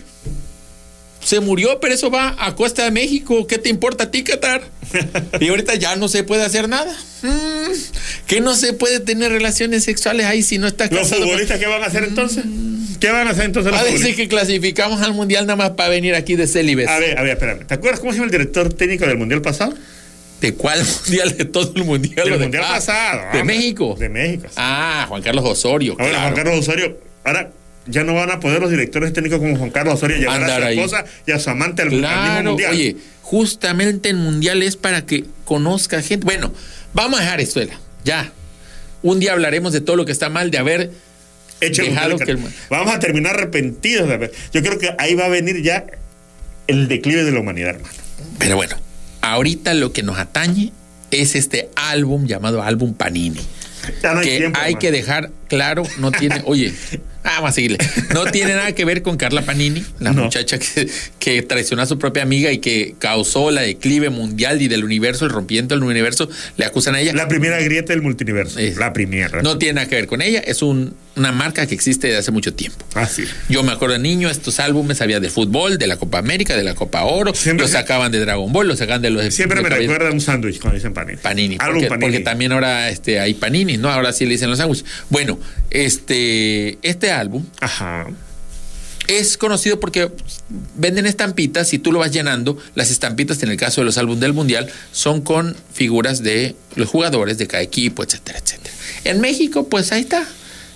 [1.24, 3.48] Se murió, pero eso va a costa de México.
[3.48, 4.62] ¿Qué te importa a ti, Qatar?
[5.40, 6.96] Y ahorita ya no se puede hacer nada.
[7.24, 7.72] Mm,
[8.28, 11.24] que no se puede tener relaciones sexuales ahí si no estás ¿Los casado.
[11.24, 12.44] futbolistas qué van a hacer entonces?
[13.00, 14.24] ¿Qué van a hacer entonces los A veces futbolistas?
[14.24, 16.88] que clasificamos al mundial nada más para venir aquí de célibes.
[16.90, 17.66] A ver, a ver, espérame.
[17.66, 19.74] ¿Te acuerdas cómo se llama el director técnico del mundial pasado?
[20.42, 21.38] ¿De cuál mundial?
[21.38, 22.16] De todo el mundial.
[22.28, 23.22] Del de- mundial ah, pasado.
[23.34, 23.96] ¿De ah, México?
[23.98, 24.48] De México.
[24.50, 24.54] sí.
[24.58, 25.94] Ah, Juan Carlos Osorio.
[25.94, 26.22] Ahora, claro.
[26.24, 27.52] Juan Carlos Osorio, ahora
[27.86, 30.64] ya no van a poder los directores técnicos como Juan Carlos Osorio llevar a su
[30.70, 32.72] esposa y a su amante al, al Claro, mundial.
[32.72, 36.26] oye, justamente el mundial es para que conozca gente.
[36.26, 36.54] Bueno,
[36.94, 37.62] vamos a dejar esto,
[38.06, 38.32] ya.
[39.02, 40.92] Un día hablaremos de todo lo que está mal de haber
[41.62, 44.32] un dejado que el- Vamos a terminar arrepentidos de haber.
[44.54, 45.86] Yo creo que ahí va a venir ya
[46.68, 47.94] el declive de la humanidad, hermano.
[48.40, 48.76] Pero bueno,
[49.22, 50.72] ahorita lo que nos atañe
[51.12, 53.42] es este álbum llamado álbum Panini.
[54.02, 54.58] Ya no hay que tiempo.
[54.60, 54.80] hay hermano.
[54.80, 56.74] que dejar claro, no tiene, oye,
[57.24, 57.78] ah, vamos a seguirle.
[58.14, 60.24] No tiene nada que ver con Carla Panini, la No.
[60.24, 64.68] muchacha que, que traicionó a su propia amiga y que causó la declive mundial y
[64.68, 67.14] del universo, el rompimiento del universo, le acusan a ella.
[67.14, 68.60] La primera grieta del multiverso.
[68.60, 69.42] Es- La primera.
[69.42, 72.32] No tiene nada que ver con ella, es un- una marca que existe desde hace
[72.32, 72.84] mucho tiempo.
[72.96, 73.24] Así.
[73.50, 76.64] Yo me acuerdo de niño, estos álbumes había de fútbol, de la Copa América, de
[76.64, 79.64] la Copa Oro, Siempre los sacaban de Dragon Ball, los sacaban de los Siempre de
[79.64, 81.18] me Caballero- recuerda un sándwich cuando dicen panini.
[81.18, 82.00] Panini, porque, panini.
[82.02, 83.90] porque también ahora este, hay panini, ¿no?
[83.90, 84.86] Ahora sí le dicen los sándwiches.
[85.10, 85.38] Bueno,
[85.70, 88.08] este, este álbum Ajá.
[89.08, 90.10] es conocido porque
[90.76, 92.58] venden estampitas y tú lo vas llenando.
[92.74, 96.90] Las estampitas, en el caso de los álbumes del Mundial, son con figuras de los
[96.90, 98.74] jugadores de cada equipo, etcétera, etcétera.
[99.04, 100.26] En México, pues ahí está.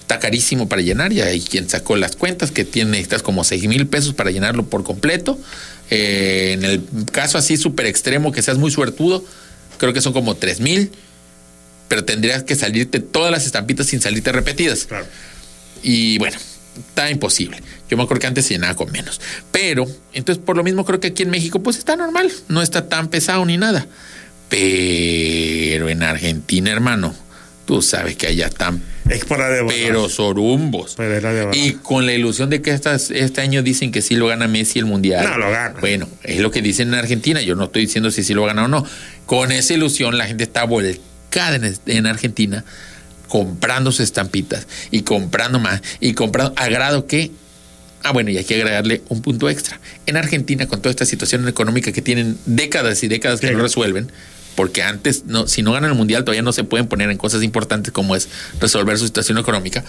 [0.08, 3.68] Está carísimo para llenar, ya hay quien sacó las cuentas que tiene, necesitas como 6
[3.68, 5.38] mil pesos para llenarlo por completo.
[5.90, 6.82] Eh, en el
[7.12, 9.22] caso así súper extremo, que seas muy suertudo,
[9.78, 10.92] creo que son como 3 mil,
[11.90, 14.86] pero tendrías que salirte todas las estampitas sin salirte repetidas.
[14.86, 15.08] Claro.
[15.84, 16.38] Y bueno,
[16.78, 17.62] está imposible.
[17.90, 19.20] Yo me acuerdo que antes se llenaba con menos.
[19.52, 22.32] Pero, entonces, por lo mismo creo que aquí en México, pues está normal.
[22.48, 23.88] No está tan pesado ni nada.
[24.48, 27.14] Pero en Argentina, hermano,
[27.68, 30.96] tú sabes que allá están Es para de pero sorumbos.
[30.98, 34.16] Pero era de Y con la ilusión de que estas, este año dicen que sí
[34.16, 35.24] lo gana Messi el Mundial.
[35.30, 35.80] No, lo gana.
[35.80, 37.42] Bueno, es lo que dicen en Argentina.
[37.42, 38.84] Yo no estoy diciendo si sí lo gana o no.
[39.26, 42.64] Con esa ilusión la gente está volcada en, en Argentina
[43.28, 47.32] comprando sus estampitas y comprando más y comprando a grado que
[48.04, 49.82] Ah, bueno, y hay que agregarle un punto extra.
[50.06, 53.54] En Argentina, con toda esta situación económica que tienen décadas y décadas que Sí.
[53.54, 54.10] no resuelven,
[54.58, 57.44] porque antes, no, si no ganan el mundial, todavía no se pueden poner en cosas
[57.44, 58.28] importantes como es
[58.60, 59.86] resolver su situación económica.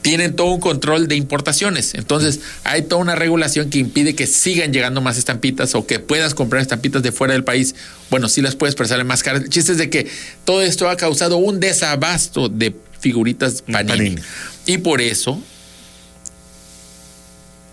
[0.00, 1.94] Tienen todo un control de importaciones.
[1.94, 6.34] Entonces, hay toda una regulación que impide que sigan llegando más estampitas o que puedas
[6.34, 7.74] comprar estampitas de fuera del país.
[8.10, 9.42] Bueno, sí las puedes, pero salen más caras.
[9.42, 10.08] El chiste es de que
[10.44, 13.88] todo esto ha causado un desabasto de figuritas Panini.
[13.88, 14.22] Panini.
[14.66, 15.42] Y por eso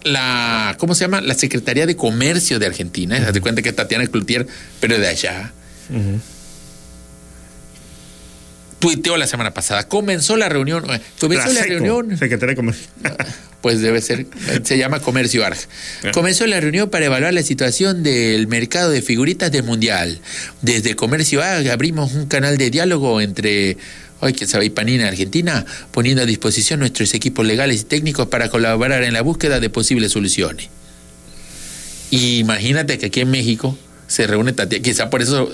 [0.03, 1.21] la, ¿cómo se llama?
[1.21, 4.47] La Secretaría de Comercio de Argentina, haz de cuenta que es Tatiana Cloutier,
[4.79, 5.53] pero de allá,
[8.81, 10.83] tuiteó la semana pasada, comenzó la reunión,
[11.19, 12.87] comenzó la, SECO, reunión, Secretaría de Comercio.
[13.61, 14.25] pues debe ser,
[14.63, 15.57] se llama Comercio Arg.
[16.13, 20.19] Comenzó la reunión para evaluar la situación del mercado de figuritas del Mundial.
[20.61, 23.77] Desde Comercio Arg abrimos un canal de diálogo entre,
[24.19, 29.03] hoy que sabe, Panina Argentina, poniendo a disposición nuestros equipos legales y técnicos para colaborar
[29.03, 30.69] en la búsqueda de posibles soluciones.
[32.09, 33.77] Y imagínate que aquí en México
[34.07, 35.49] se reúne Tatiana, quizá por eso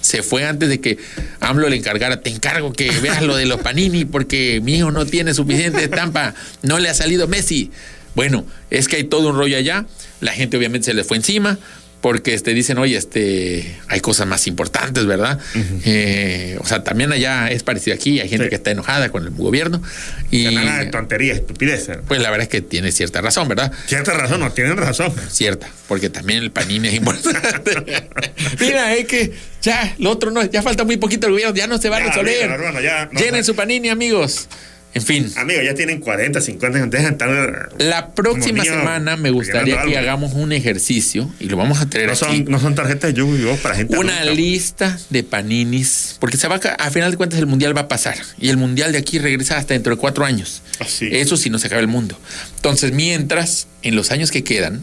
[0.00, 0.98] se fue antes de que
[1.40, 5.06] AMLO le encargara, te encargo que veas lo de los Panini porque mi hijo no
[5.06, 7.70] tiene suficiente estampa, no le ha salido Messi.
[8.14, 9.86] Bueno, es que hay todo un rollo allá,
[10.20, 11.58] la gente obviamente se le fue encima
[12.00, 15.40] porque este, dicen, oye, este, hay cosas más importantes, ¿verdad?
[15.84, 18.50] Eh, o sea, también allá es parecido aquí, hay gente Sí.
[18.50, 19.82] que está enojada con el gobierno
[20.30, 21.88] y Nada de tontería, estupidez.
[22.06, 23.72] pues la verdad es que tiene cierta razón, ¿verdad?
[23.86, 25.12] Cierta razón, no tienen razón.
[25.30, 27.72] Cierta, porque también el panini es importante.
[28.60, 29.32] Mira, es que
[29.62, 32.00] ya, lo otro no, ya falta muy poquito el gobierno, ya no se va a
[32.00, 32.44] resolver.
[32.44, 33.44] amigo, hermano, ya, no, Llenen no.
[33.44, 34.48] su panini, amigos.
[34.96, 37.68] En fin, Amigos, ya tienen 40, 50 años, dejan estar.
[37.78, 42.12] la próxima semana me gustaría que hagamos un ejercicio y lo vamos a traer No
[42.14, 42.20] aquí.
[42.38, 43.28] son, no son tarjetas de yu
[43.62, 43.94] para gente.
[43.98, 44.34] Una adulta.
[44.34, 47.88] lista de paninis, porque se va a, a final de cuentas el mundial va a
[47.88, 50.62] pasar y el mundial de aquí regresa hasta dentro de cuatro años.
[50.78, 51.08] Así.
[51.12, 52.18] Eso si no se acaba el mundo.
[52.56, 54.82] Entonces, mientras, en los años que quedan,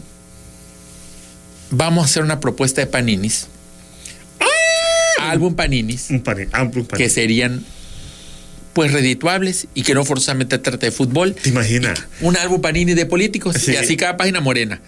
[1.70, 3.48] vamos a hacer una propuesta de paninis.
[5.20, 6.50] Álbum paninis Un panini.
[6.52, 6.86] Ah, un panini.
[6.98, 7.64] que serían
[8.74, 11.34] pues redituables y que no forzosamente trate de fútbol.
[11.34, 12.04] ¿Te imaginas?
[12.20, 13.72] Un álbum panini de políticos Sí.
[13.72, 14.80] y así cada página morena.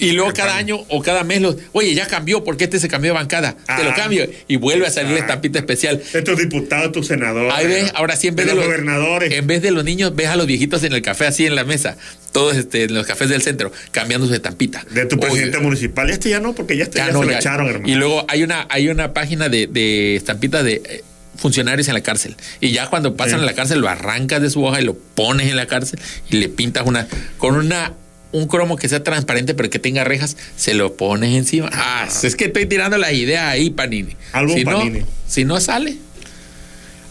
[0.00, 3.10] Y luego cada año o cada mes los, oye, ya cambió, porque este se cambió
[3.10, 3.56] de bancada?
[3.66, 3.94] Te lo Ah.
[3.96, 4.30] cambio.
[4.46, 6.00] Y vuelve a salir la estampita especial.
[6.24, 7.52] Tus diputados, tus senadores.
[7.52, 9.32] Ahí ves, ahora sí en vez de, los los gobernadores.
[9.34, 11.64] En vez de los niños, ves a los viejitos en el café así en la
[11.64, 11.96] mesa.
[12.30, 14.84] Todos este, en los cafés del centro, cambiando su estampita.
[14.92, 16.10] de tu Oye, presidente municipal.
[16.10, 17.92] Este ya no, porque ya, este, ya ya no, se lo ya- echaron, hermano.
[17.92, 21.02] Y luego hay una, hay una página de, de estampitas de eh,
[21.38, 22.36] funcionarios en la cárcel.
[22.60, 23.44] Y ya cuando pasan Sí.
[23.44, 25.98] a la cárcel lo arrancas de su hoja y lo pones en la cárcel
[26.30, 27.06] y le pintas una
[27.38, 27.94] con una
[28.30, 31.70] un cromo que sea transparente pero que tenga rejas, se lo pones encima.
[31.72, 34.16] Ah, es que estoy tirando la idea ahí, Panini.
[34.32, 35.00] Álbum si Panini.
[35.00, 35.96] No, si no sale,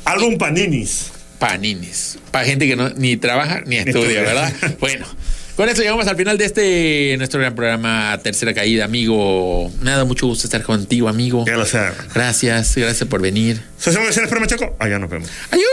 [0.05, 1.11] Álbum Paninis.
[1.39, 2.17] Paninis.
[2.31, 4.53] Para gente que no ni trabaja ni estudia, ¿verdad?
[4.79, 5.05] bueno.
[5.57, 9.71] Con esto llegamos al final de este nuestro gran programa Tercera Caída, amigo.
[9.81, 11.45] Nada, mucho gusto estar contigo, amigo.
[11.47, 11.79] Ya lo sé.
[12.13, 13.59] Gracias, gracias por venir.
[13.79, 14.77] ¿Se hacemos decir Chaco?
[14.79, 15.27] Ya nos vemos.
[15.49, 15.63] ¡Ayú!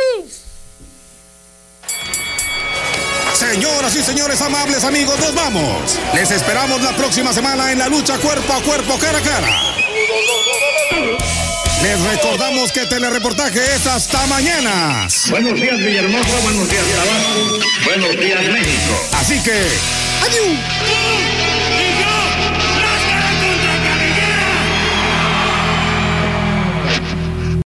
[3.34, 5.98] Señoras y señores amables amigos, nos vamos.
[6.14, 10.63] Les esperamos la próxima semana en la lucha cuerpo a cuerpo, cara a cara.
[11.84, 15.06] Les recordamos que telereportaje es hasta mañana.
[15.28, 16.40] Buenos días, Villahermosa.
[16.42, 17.58] Buenos días, Tabasco.
[17.84, 19.08] Buenos días, México.
[19.12, 19.52] Así que,
[20.22, 21.33] ¡adiós!